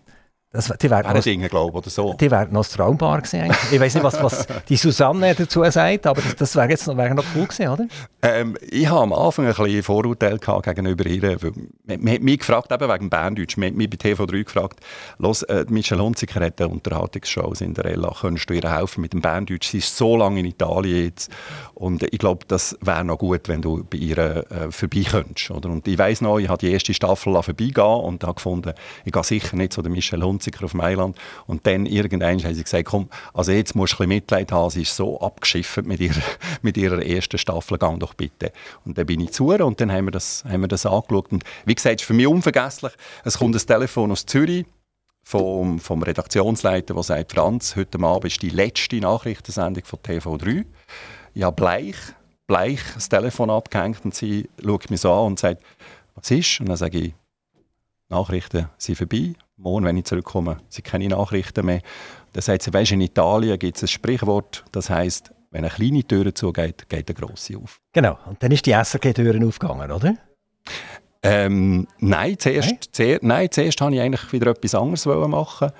[0.52, 2.14] Das, die wäre noch, Dinge, glaube oder so.
[2.14, 3.54] Die wäre noch traumbar gewesen.
[3.72, 6.98] Ich weiß nicht, was, was die Susanne dazu sagt, aber das, das wäre jetzt noch,
[6.98, 7.88] wär noch cool gewesen, oder?
[8.24, 11.38] Ähm, ich habe am Anfang ein bisschen Vorurteil gegenüber ihr.
[11.86, 14.80] Man hat mich gefragt, eben wegen Berndeutsch, man hat mich bei TV3 gefragt,
[15.20, 19.14] los, äh, Michel Hunziker hat eine Unterhaltungsshow in der Ella, könntest du ihr helfen mit
[19.14, 19.70] dem Berndeutsch?
[19.70, 21.32] Sie ist so lange in Italien jetzt
[21.76, 25.52] und ich glaube, das wäre noch gut, wenn du bei ihr äh, vorbei könntest.
[25.52, 25.70] Oder?
[25.70, 28.74] Und ich weiß noch, ich habe die erste Staffel vorbeigehen und habe gefunden,
[29.06, 31.18] ich gehe sicher nicht zu der Michel Hunziker Hunziker auf Mailand.
[31.46, 34.84] Und dann irgendwann haben sie gesagt, komm, also jetzt musst du ein Mitleid haben, sie
[34.84, 36.22] ist so abgeschifft mit ihrer,
[36.62, 38.52] mit ihrer ersten Staffel, gang doch bitte.
[38.86, 41.32] Und dann bin ich zu ihr und dann haben wir das, haben wir das angeschaut.
[41.32, 44.66] Und wie gesagt, für mich unvergesslich, es kommt ein Telefon aus Zürich,
[45.22, 50.66] vom, vom Redaktionsleiter, der sagt, Franz, heute Abend ist die letzte Nachrichtensendung von TV3.
[51.36, 51.98] Ja, bleich,
[52.48, 55.62] bleich das Telefon abgehängt und sie schaut mich so an und sagt,
[56.16, 56.60] was ist?
[56.60, 57.14] Und dann sage ich,
[58.10, 61.82] Nachrichten sind vorbei morgen, wenn ich zurückkomme, sind keine Nachrichten mehr.
[62.34, 66.04] Das heißt, sie, weißt, in Italien gibt es ein Sprichwort, das heißt, wenn eine kleine
[66.04, 67.82] Tür zugeht, geht eine grosse auf.
[67.92, 70.16] Genau, und dann ist die SRG-Tür aufgegangen, oder?
[71.22, 72.80] Ähm, nein, zuerst, nein?
[72.92, 75.72] Zuerst, nein, zuerst wollte ich eigentlich wieder etwas anderes machen.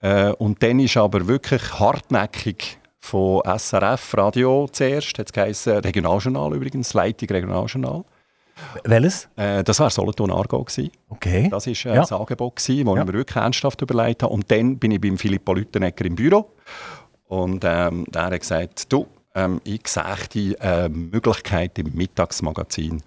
[0.00, 6.92] Äh, und dann ist aber wirklich hartnäckig von SRF Radio zuerst, hat es Regionaljournal übrigens,
[6.92, 8.04] Leitung Regionaljournal.
[8.84, 9.28] Welches?
[9.36, 10.66] Äh, das war Solothurn Argo.
[11.08, 11.48] Okay.
[11.50, 12.00] Das war äh, ja.
[12.02, 12.74] das Angebot, das ja.
[12.74, 14.32] ich mir wirklich ernsthaft überlegt habe.
[14.32, 16.50] Und dann bin ich beim Filippo Lüttenegger im Büro.
[17.26, 23.02] Und ähm, der hat gesagt, du, ähm, ich sehe die äh, Möglichkeit im Mittagsmagazin.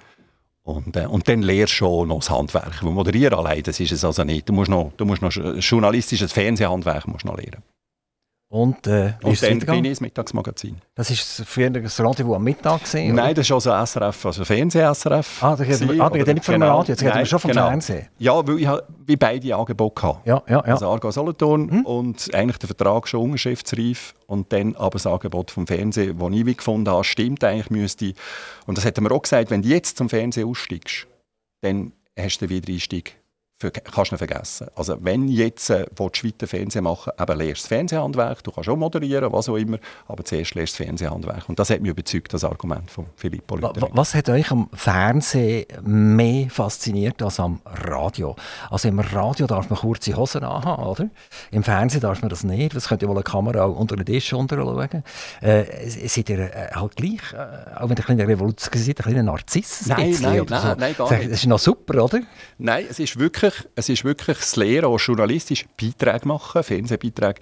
[0.63, 2.83] Und, äh, und dann lernst du schon noch das Handwerk.
[2.83, 4.49] Weil moderieren allein, das ist es also nicht.
[4.49, 7.63] Du musst noch, du musst noch journalistisches Fernsehhandwerk musst noch lernen.
[8.49, 10.77] Und, äh, und dann bin ich ins Mittagsmagazin.
[10.95, 13.13] Das ist für das Radio am Mittag gesehen?
[13.13, 15.43] Nein, das ist also SRF, also Fernseh-SRF.
[15.43, 16.77] Ah, da geht ah, nicht vom genau.
[16.77, 17.67] Radio, jetzt wir schon vom genau.
[17.67, 18.07] Fernsehen.
[18.19, 18.69] Ja, weil ich
[19.05, 20.19] wie beide Angebote hatte.
[20.23, 20.73] Ja, ja, ja.
[20.73, 21.85] Also Argo Solothurn hm?
[21.85, 26.45] und eigentlich der Vertrag schon unterschriftsreif und dann aber das Angebot vom Fernsehen, das ich
[26.45, 28.13] wie gefunden habe, stimmt eigentlich, müsste
[28.65, 31.05] und das hat mir auch gesagt, wenn du jetzt zum Fernsehen aussteigst,
[31.61, 33.16] dann hast du den Wiedereinstieg
[33.59, 34.67] kannst du nicht vergessen.
[34.75, 38.69] Also wenn jetzt äh, willst du weiter Fernsehen machen, eben lernst das Fernsehhandwerk, du kannst
[38.69, 41.49] auch moderieren, was auch immer, aber zuerst lernst du das Fernsehhandwerk.
[41.49, 43.89] Und das hat mich überzeugt, das Argument von Filippo Lüttering.
[43.93, 48.35] Was hat euch am Fernsehen mehr fasziniert als am Radio?
[48.69, 51.09] Also im Radio darf man kurze Hosen anhaben, oder?
[51.49, 54.33] Im Fernsehen darf man das nicht, das könnte ja wohl eine Kamera unter den Tisch
[54.33, 55.03] unterschauen.
[55.41, 59.03] Äh, seid ihr äh, halt gleich, äh, auch wenn ihr ein kleiner Revolution seid, ein
[59.03, 59.89] kleiner Narziss?
[59.89, 60.75] Ein nein, nein, nein, so.
[60.77, 61.31] nein, gar nicht.
[61.31, 62.19] Das ist noch super, oder?
[62.59, 67.39] Nein, es ist wirklich wirklich, es ist wirklich das Lehren, auch journalistisch Beiträge machen, Fernsehbeiträge.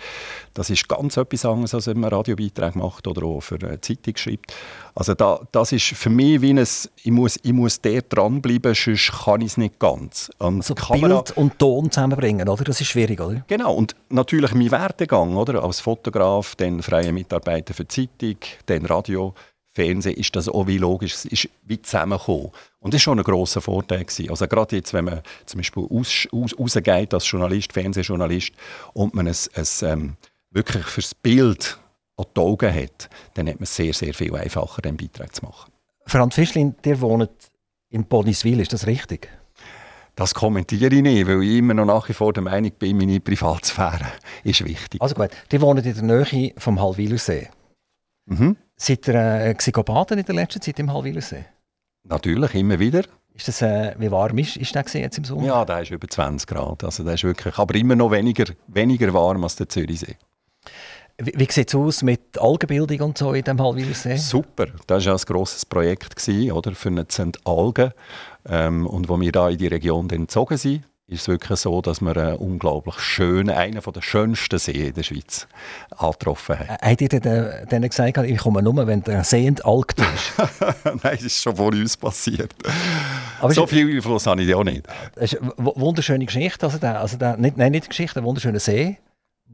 [0.53, 4.15] Das ist ganz etwas anderes, als wenn man Radiobeiträge macht oder auch für eine Zeitung
[4.15, 4.53] schreibt.
[4.93, 9.11] Also da, das ist für mich wie ein, ich muss, ich muss der dranbleiben, sonst
[9.25, 10.31] kann ich es nicht ganz.
[10.37, 12.63] Und also Kamera, Bild und Ton zusammenbringen, oder?
[12.63, 13.43] Das ist schwierig, oder?
[13.47, 15.63] Genau, und natürlich mein Werdegang, oder?
[15.63, 18.37] Als Fotograf, dann freie Mitarbeiter für Zeitung,
[18.67, 19.33] dann Radio,
[19.75, 22.51] Fernsehen ist das auch wie logisch, es ist wie zusammengekommen.
[22.85, 24.05] Und das war schon ein grosser Vorteil.
[24.05, 24.29] Gewesen.
[24.29, 28.51] Also gerade jetzt, wenn man zum Beispiel aus, aus, rausgeht als Journalist, Fernsehjournalist
[28.93, 30.17] und man es, es ähm,
[30.51, 31.79] wirklich fürs Bild
[32.15, 35.45] an die Augen hat, dann hat man es sehr, sehr viel einfacher, den Beitrag zu
[35.45, 35.71] machen.
[36.05, 37.31] Franz Fischlin, der wohnt
[37.89, 39.29] in Boniswil, ist das richtig?
[40.15, 43.19] Das kommentiere ich nicht, weil ich immer noch nach wie vor der Meinung bin, meine
[43.19, 44.05] Privatsphäre
[44.43, 45.01] ist wichtig.
[45.01, 47.49] Also gut, die wohnen in der Nähe vom Halwilersee.
[48.27, 48.57] Mhm.
[48.75, 51.45] Seid ihr äh, baden in der letzten Zeit im Halwilersee?
[52.05, 53.03] Natürlich, immer wieder.
[53.33, 55.45] Ist das, äh, wie warm ist, ist der jetzt im Sommer?
[55.45, 56.83] Ja, der ist über 20 Grad.
[56.83, 60.15] Also der ist wirklich, aber immer noch weniger, weniger warm als der Zürichsee.
[61.17, 64.17] Wie, wie sieht es aus mit Algenbildung und so in dem Halwilersee?
[64.17, 67.05] Super, das war ja ein grosses Projekt gewesen, oder, für eine
[67.43, 67.91] Algen.
[68.47, 71.81] Ähm, und wo wir da in die Region dann gezogen sind, ist es wirklich so,
[71.81, 75.47] dass wir einen unglaublich schönen, einen der schönsten Seen in der Schweiz
[75.95, 76.69] angetroffen haben.
[76.69, 80.33] Äh, habt ihr denen gesagt, ich komme nur, wenn der See entalkt ist?
[80.83, 82.53] Nein, das ist schon vor uns passiert.
[83.39, 84.87] Aber so viel Einfluss habe ich auch nicht.
[85.15, 88.59] Es ist eine wunderschöne Geschichte, also der, also der, nicht, nein, nicht Geschichte, ein wunderschöner
[88.59, 88.97] See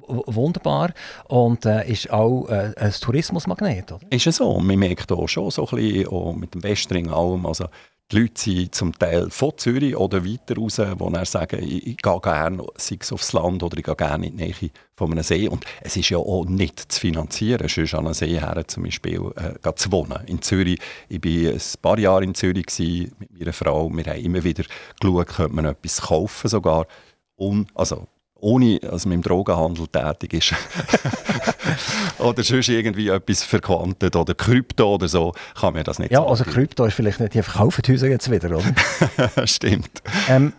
[0.07, 0.93] wunderbar
[1.27, 4.05] und äh, ist auch äh, ein Tourismusmagnet, oder?
[4.09, 4.59] Ist es so.
[4.59, 7.67] Man merkt auch schon so ein bisschen, auch mit dem Westring allem, also
[8.11, 11.97] die Leute sind zum Teil von Zürich oder weiter raus, wo er sagen, ich, ich
[11.97, 15.23] gehe gerne, sei es aufs Land oder ich gehe gerne in die Nähe von einem
[15.23, 15.47] See.
[15.47, 19.31] Und es ist ja auch nicht zu finanzieren, sonst an einem See her zum Beispiel
[19.35, 20.19] äh, zu wohnen.
[20.25, 23.89] In Zürich, ich war ein paar Jahre in Zürich gewesen, mit meiner Frau.
[23.89, 24.63] Wir haben immer wieder
[24.99, 26.87] geschaut, könnte man etwas kaufen sogar.
[27.35, 28.07] Und, also
[28.41, 30.53] ohne dass man im Drogenhandel tätig ist.
[32.19, 36.29] oder sonst irgendwie etwas verquantet oder Krypto oder so, kann man das nicht Ja, sagen.
[36.29, 39.47] also Krypto ist vielleicht nicht, die verkaufen Häuser jetzt wieder, oder?
[39.47, 40.01] Stimmt.
[40.29, 40.53] Ähm,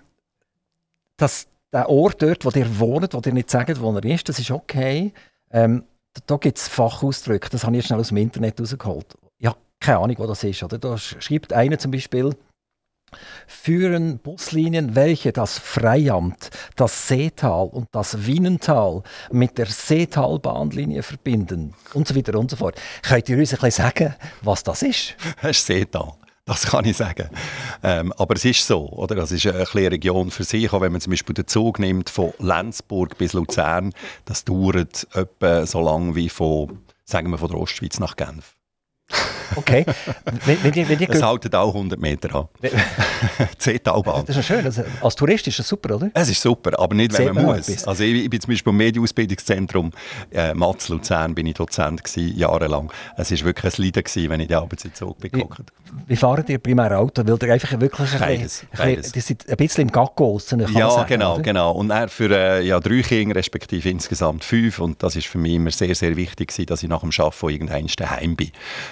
[1.16, 4.38] das, der Ort dort, wo ihr wohnt, wo ihr nicht sagt, wo er ist, das
[4.38, 5.12] ist okay.
[5.50, 5.84] Ähm,
[6.26, 9.14] da gibt es Fachausdrücke, das habe ich schnell aus dem Internet rausgeholt.
[9.38, 10.62] Ja, keine Ahnung, wo das ist.
[10.62, 10.78] Oder?
[10.78, 12.34] Da schreibt einer zum Beispiel,
[13.46, 22.08] führen Buslinien, welche das Freiamt, das Seetal und das Wienental mit der Seetalbahnlinie verbinden und
[22.08, 22.80] so weiter und so fort.
[23.02, 25.16] Könnt ihr uns ein bisschen sagen, was das ist?
[25.42, 26.12] Das ist Seetal.
[26.44, 27.30] Das kann ich sagen.
[27.84, 29.14] Ähm, aber es ist so, oder?
[29.14, 30.72] Das ist eine Region für sich.
[30.72, 33.92] Auch wenn man zum Beispiel den Zug nimmt von Lenzburg bis Luzern,
[34.24, 38.56] das dauert etwa so lange wie von, sagen wir, von der Ostschweiz nach Genf.
[39.56, 39.84] Okay.
[40.44, 42.48] Wenn, wenn, wenn, es haltet auch 100 Meter an.
[43.58, 44.24] C-Talbahn.
[44.32, 44.64] Das ist ja schön.
[44.64, 46.10] Also, als Tourist ist das super, oder?
[46.14, 47.86] Es ist super, aber nicht, wenn man muss.
[47.86, 49.90] Also ich, ich, bin zum Beispiel im Medienausbildungszentrum
[50.30, 52.92] äh, Matz Luzern, bin ich Dozent gewesen, jahrelang.
[53.16, 55.44] Es war wirklich ein Leiden, gewesen, wenn ich die Arbeitszeit Zug bin wie,
[56.06, 57.22] wie fahren die primär Auto?
[57.26, 59.12] Weil ihr einfach wirklich ein, beides, beides.
[59.12, 60.40] Die sind ein bisschen im Gacko
[60.74, 61.42] Ja, sagen, genau, oder?
[61.42, 61.72] genau.
[61.72, 64.78] Und er für äh, ja, drei Kinder, respektive insgesamt fünf.
[64.78, 67.48] Und das ist für mich immer sehr, sehr wichtig gewesen, dass ich nach dem Arbeiten
[67.48, 68.50] irgendwann daheim bin.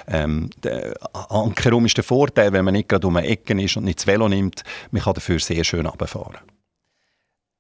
[0.09, 0.95] Ähm, der
[1.31, 4.07] Ankerum ist der Vorteil, wenn man nicht gerade um eine Ecke ist und nicht das
[4.07, 6.39] Velo nimmt, man kann dafür sehr schön runterfahren.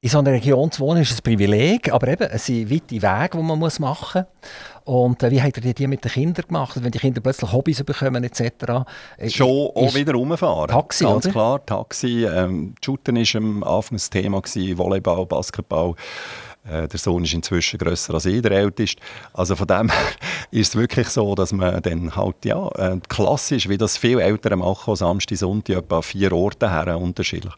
[0.02, 3.36] In so einer Region zu wohnen ist ein Privileg, aber eben, es sind weite Wege,
[3.36, 4.24] die man machen muss.
[4.84, 6.82] Und äh, wie habt ihr die mit den Kindern gemacht?
[6.82, 8.42] Wenn die Kinder plötzlich Hobbys bekommen etc.?
[9.18, 10.68] Äh, Schon auch wieder rumfahren.
[10.68, 11.32] Taxi, Ganz oder?
[11.32, 12.24] klar, Taxi.
[12.24, 15.94] Ähm, Shooten war am Anfang ein Thema, gewesen, Volleyball, Basketball.
[16.64, 19.00] Äh, der Sohn ist inzwischen grösser als ich, der älteste.
[19.32, 20.00] Also von dem her
[20.50, 24.58] ist es wirklich so, dass man dann halt, ja, äh, klassisch, wie das viele Eltern
[24.58, 27.54] machen, Samstag, Sonntag, etwa vier Orte her, unterschiedlich.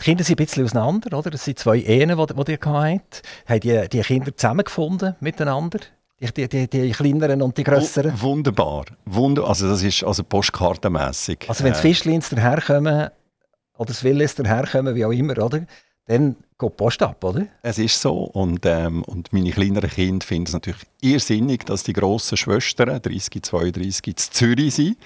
[0.00, 1.30] Die Kinder sind ein bisschen auseinander, oder?
[1.30, 3.22] Das sind zwei Ehen, die, die ihr hattet.
[3.46, 5.80] Haben die, die Kinder zusammengefunden miteinander?
[6.20, 8.20] Die, die, die, kleineren und die grösseren?
[8.20, 8.86] wunderbar.
[9.04, 11.46] Wunder also das ist also postkartenmässig.
[11.48, 13.10] Also wenn die äh, Fischlins daherkommen,
[13.76, 15.64] oder das Willis daherkommen, wie auch immer, oder?
[16.08, 17.46] Dann geht die Post ab, oder?
[17.62, 18.14] Es ist so.
[18.14, 23.42] Und, ähm, und meine kleineren Kinder finden es natürlich irrsinnig, dass die grossen Schwestern, 30,
[23.42, 24.96] 32, in Zürich sind.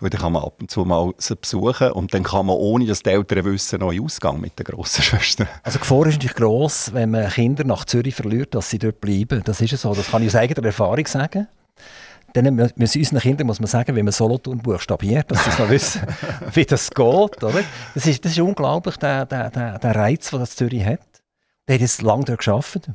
[0.00, 2.84] Weil dann kann man ab und zu mal sie besuchen und dann kann man, ohne
[2.86, 5.48] dass die Eltern wissen, noch in Ausgang mit den grossen Schwestern.
[5.62, 9.00] Also die Gefahr ist natürlich gross, wenn man Kinder nach Zürich verliert, dass sie dort
[9.00, 9.42] bleiben.
[9.44, 9.94] Das ist so.
[9.94, 11.46] Das kann ich aus eigener Erfahrung sagen
[12.32, 16.02] dann müssen unseren Kindern muss man sagen, wie man Solothurn buchstabiert, dass sie so wissen,
[16.54, 17.00] wie das geht.
[17.42, 17.64] Oder?
[17.94, 21.00] Das, ist, das ist unglaublich, der, der, der, der Reiz, den das Zürich hat.
[21.68, 22.90] Der hat jetzt lange dort gearbeitet.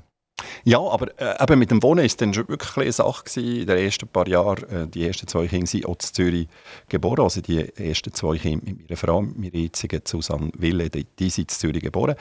[0.63, 3.61] Ja, aber äh, eben mit dem Wohnen war es dann schon wirklich eine Sache gewesen.
[3.61, 6.47] In den ersten paar Jahren, äh, die ersten zwei Kinder sind auch in Zürich
[6.89, 7.21] geboren.
[7.21, 11.29] Also die ersten zwei Kinder mit meiner Frau, mit meiner jetzigen Susanne Wille, die, die
[11.29, 12.15] sind in Zürich geboren.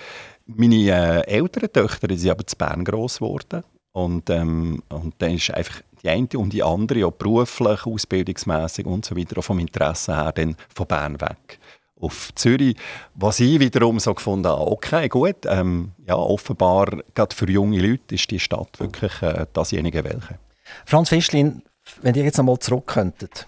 [0.47, 3.65] Meine äh, älteren Töchter sind aber zu Bern gross geworden.
[3.93, 9.05] Und, ähm, und dann ist einfach die eine und die andere, auch beruflich, ausbildungsmässig und
[9.05, 11.59] so weiter, auch vom Interesse her, dann von Bern weg.
[12.01, 12.77] Auf Zürich,
[13.15, 18.15] was ich wiederum so gefunden habe, okay, gut, ähm, ja, offenbar, gerade für junge Leute
[18.15, 20.39] ist die Stadt wirklich äh, dasjenige welche.
[20.85, 21.63] Franz Fischlin,
[22.03, 23.47] wenn ihr jetzt einmal zurück könntet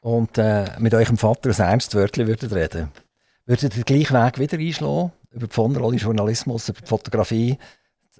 [0.00, 2.92] und äh, mit eurem Vater ein ernstes Wörtchen würdet reden,
[3.46, 7.58] würdet ihr den gleichen Weg wieder einschlagen, über die Pfannenrolle Journalismus, über die Fotografie,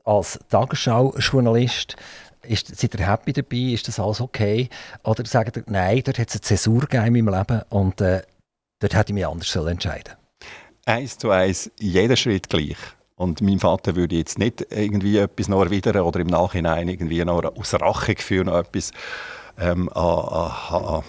[0.04, 1.96] als Tagesschau-Journalist,
[2.48, 3.72] ist, seid ihr happy dabei?
[3.74, 4.68] Ist das alles okay?
[5.04, 8.22] Oder sagt ihr, nein, dort hat es eine Zäsur in meinem Leben und äh,
[8.80, 10.14] dort hätte ich mich anders entscheiden
[10.84, 12.76] Eins zu eins, jeder Schritt gleich.
[13.16, 17.42] Und mein Vater würde jetzt nicht irgendwie etwas noch erwidern oder im Nachhinein irgendwie noch
[17.56, 18.92] aus Rache für noch etwas
[19.58, 21.02] ähm, an, an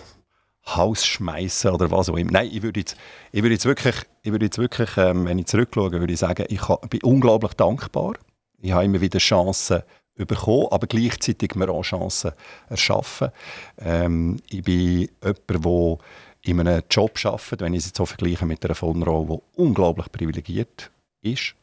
[0.65, 2.31] Haus schmeißen oder was auch immer.
[2.31, 2.97] Nein, ich würde jetzt,
[3.31, 6.45] ich würde jetzt wirklich, ich würde jetzt wirklich ähm, wenn ich zurückschaue, würde ich sagen,
[6.49, 8.15] ich bin unglaublich dankbar.
[8.59, 9.83] Ich habe immer wieder Chancen
[10.25, 12.31] bekommen, aber gleichzeitig mir auch Chancen
[12.69, 13.29] erschaffen.
[13.77, 15.97] Ähm, ich bin jemand, der
[16.43, 20.11] in einem Job arbeiten, wenn ich es jetzt so vergleiche mit einer Vollrolle, die unglaublich
[20.11, 20.91] privilegiert
[21.21, 21.55] ist.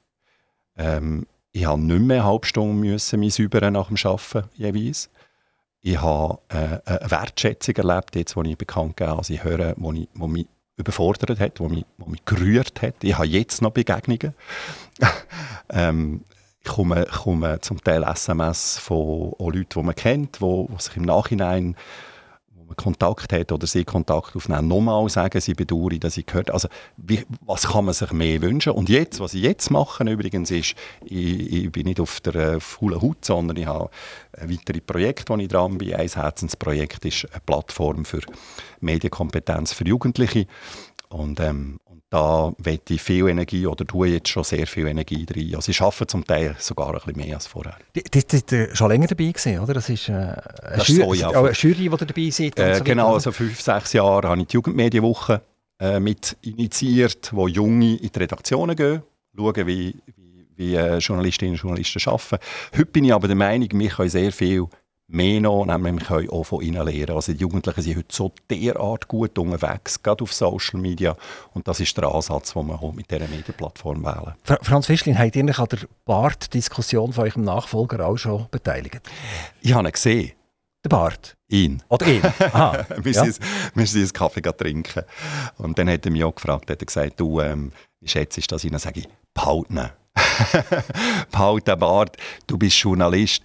[0.77, 5.09] Ähm, ich habe nicht mehr eine halbe Stunde müssen, mich säubern nach dem Arbeiten jeweils.
[5.81, 9.93] Ich habe äh, eine Wertschätzung erlebt, jetzt, wo ich bekannt gegeben also ich höre, wo,
[9.93, 10.47] ich, wo mich
[10.77, 12.95] überfordert hat, wo mich, wo mich gerührt hat.
[13.03, 14.35] Ich habe jetzt noch Begegnungen.
[15.71, 16.25] ähm,
[16.65, 21.77] ich komme, komme zum Teil SMS von Leuten, die man kennt, die, sich im Nachhinein
[22.67, 26.69] man Kontakt hat oder sie Kontakt aufnehmen, nochmal sagen, sie bedauern, dass ich gehört Also,
[26.97, 28.73] wie, was kann man sich mehr wünschen?
[28.73, 32.61] Und jetzt, was ich jetzt mache übrigens, ist, ich, ich bin nicht auf der äh,
[32.61, 33.91] faulen Haut, sondern ich habe
[34.41, 35.95] weitere Projekte, wo ich dran bin.
[35.95, 38.21] Ein Herzensprojekt ist eine Plattform für
[38.81, 40.47] Medienkompetenz für Jugendliche.
[41.09, 41.79] Und, ähm,
[42.11, 45.57] da wette ich viel Energie oder tue jetzt schon sehr viel Energie drin.
[45.57, 47.77] Also ich arbeite zum Teil sogar ein bisschen mehr als vorher.
[47.93, 49.75] Du bist schon länger dabei gewesen, oder?
[49.75, 50.37] Das ist äh, eine,
[50.77, 51.41] das Jury, so, ja.
[51.41, 52.59] eine Jury, die dabei seid.
[52.59, 55.43] Äh, so genau, also fünf, sechs Jahre habe ich die Jugendmedienwoche
[55.81, 59.03] äh, mit initiiert, wo Junge in die Redaktionen gehen,
[59.37, 62.39] schauen, wie, wie, wie äh, Journalistinnen und Journalisten arbeiten.
[62.73, 64.67] Heute bin ich aber der Meinung, wir können sehr viel
[65.09, 67.17] mehr noch, nämlich wir können auch von ihnen lernen.
[67.17, 71.17] Also die Jugendlichen sind heute so derart gut unterwegs, gerade auf Social Media.
[71.53, 74.35] Und das ist der Ansatz, den wir mit dieser Medienplattform wählen.
[74.63, 79.03] Franz Fischlin, habt ihr an der Bart-Diskussion von eurem Nachfolger auch schon beteiligt?
[79.61, 80.33] Ich habe ihn gesehen.
[80.85, 81.35] Der Bart?
[81.49, 81.83] Ihn.
[81.89, 82.23] Oder ihn?
[82.53, 82.87] Aha.
[82.97, 83.25] wir, ja.
[83.25, 83.39] sind,
[83.75, 85.03] wir sind einen Kaffee trinken.
[85.57, 88.43] Und dann hat er mich auch gefragt, hat er gesagt, du, ähm, wie schätzt du
[88.47, 88.63] das?
[88.63, 89.91] Dann sage ich, behalten.
[91.67, 93.43] den Bart, du bist Journalist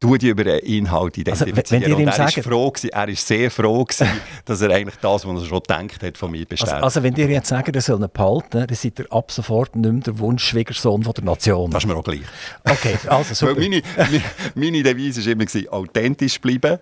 [0.00, 1.84] du dich über den Inhalt identifizieren.
[1.84, 4.08] Also, wenn, wenn er, ist froh gewesen, er ist sehr froh gewesen,
[4.46, 6.72] dass er eigentlich das, was er schon gedacht hat, von mir bestätigt.
[6.72, 9.76] Also, also wenn ihr jetzt sagt, er soll ihn behalten, dann seid ihr ab sofort
[9.76, 11.70] nicht mehr der Wunschschwiegersohn der Nation.
[11.70, 12.22] Das ist mir auch gleich.
[12.64, 13.54] Okay, also super.
[13.60, 14.22] meine, meine,
[14.54, 16.78] meine Devise war immer, authentisch bleiben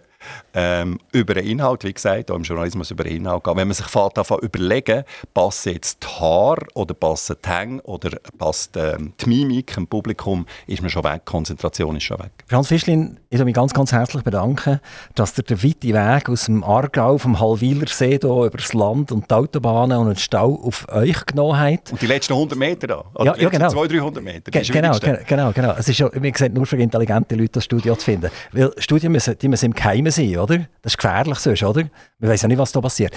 [0.54, 3.56] ähm, über den Inhalt, wie gesagt, auch im Journalismus über den Inhalt gehen.
[3.56, 5.04] Wenn man sich fährt, überlegen,
[5.34, 10.46] passen jetzt die Haare oder passen die Hänge oder passt ähm, die Mimik im Publikum,
[10.66, 12.32] ist man schon weg, die Konzentration ist schon weg.
[12.46, 14.80] Franz Fischlin, ich möchte mich ganz, ganz herzlich bedanken,
[15.14, 19.34] dass ihr den weiten Weg aus dem Aargau, vom Hallwilersee über das Land und die
[19.34, 21.92] Autobahnen und den Stau auf euch genommen habt.
[21.92, 23.04] Und die letzten 100 Meter da?
[23.22, 23.68] Ja, ja, genau.
[23.68, 24.50] 200, 300 Meter?
[24.50, 25.74] Ge genau, genau, genau.
[25.78, 28.30] Es ist ja, wie gesagt, nur für intelligente Leute das Studio zu finden.
[28.52, 30.58] Weil Studien müssen, die müssen im Geheimen sein, oder?
[30.82, 31.84] Das ist gefährlich sonst, oder?
[32.18, 33.14] Man weiß ja nicht, was da passiert.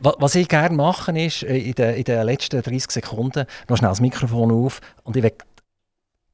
[0.00, 3.90] Was ich gerne mache, ist, äh, in den, in den letzten 30 Sekunden noch schnell
[3.90, 5.32] das Mikrofon auf und ich will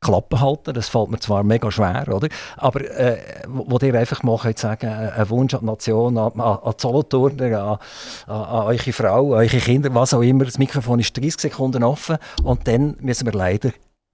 [0.05, 0.75] Klappe halten.
[0.75, 2.29] Das fällt mir zwar mega schwer, oder?
[2.57, 6.39] Aber äh, wo, ihr einfach mal könnt sagen, äh, ein Wunsch an die Nation, an,
[6.39, 7.79] an Solothurn, an, an,
[8.27, 10.45] an eure Frau, an eure Kinder, was auch immer.
[10.45, 13.71] Das Mikrofon ist 30 Sekunden offen und dann müssen wir leider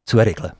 [0.07, 0.53] zuregeln.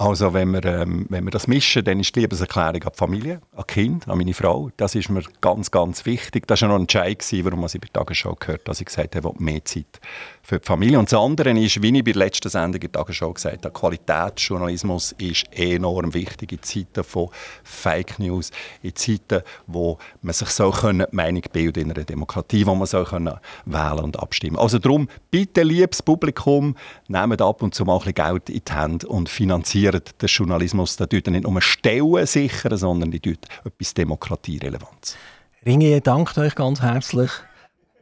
[0.00, 3.42] Also wenn wir, ähm, wenn wir das mischen, dann ist die Liebeserklärung an die Familie,
[3.54, 4.70] an die Kind, an meine Frau.
[4.78, 6.46] Das ist mir ganz, ganz wichtig.
[6.46, 9.14] Das war noch ein Entscheid, warum ich bei der Tagesschau gehört habe, dass ich gesagt
[9.14, 10.00] habe, ich mehr Zeit
[10.42, 10.98] für die Familie.
[10.98, 13.74] Und das andere ist, wie ich bei der letzten Sendung in der Tagesschau gesagt habe,
[13.74, 17.28] Qualitätsjournalismus ist enorm wichtig in Zeiten von
[17.62, 22.74] Fake News, in Zeiten, wo man sich so können Meinung bilden in einer Demokratie, wo
[22.74, 23.34] man so können
[23.66, 24.56] wählen und abstimmen.
[24.56, 26.74] Also darum, bitte, liebes Publikum,
[27.06, 30.96] nehmt ab und zu mal ein bisschen Geld in die Hand und finanziert den Journalismus.
[30.96, 35.16] Das tut nicht nur Stellen sichern, sondern die tut etwas Demokratierelevanz.
[35.64, 37.30] Ringe dankt euch ganz herzlich.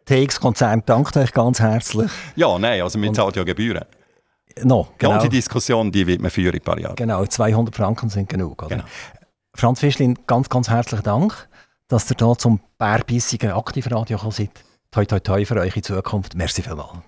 [0.07, 2.11] TX-Konzern dankt euch ganz herzlich.
[2.37, 3.85] Ja, nein, also wir zahlen ja Gebühren.
[4.65, 5.15] No, genau.
[5.15, 6.97] Ja, die Diskussion, die wird man führen in ein paar Jahren.
[6.97, 8.63] Genau, 200 Franken sind genug.
[8.63, 8.77] Oder?
[8.77, 8.85] Genau.
[9.55, 11.49] Franz Fischlin, ganz, ganz herzlichen Dank,
[11.89, 14.51] dass ihr hier zum bärbissigen Aktivradio seid.
[14.91, 16.35] Toi, toi, toi für eure Zukunft.
[16.35, 17.08] Merci vielmals.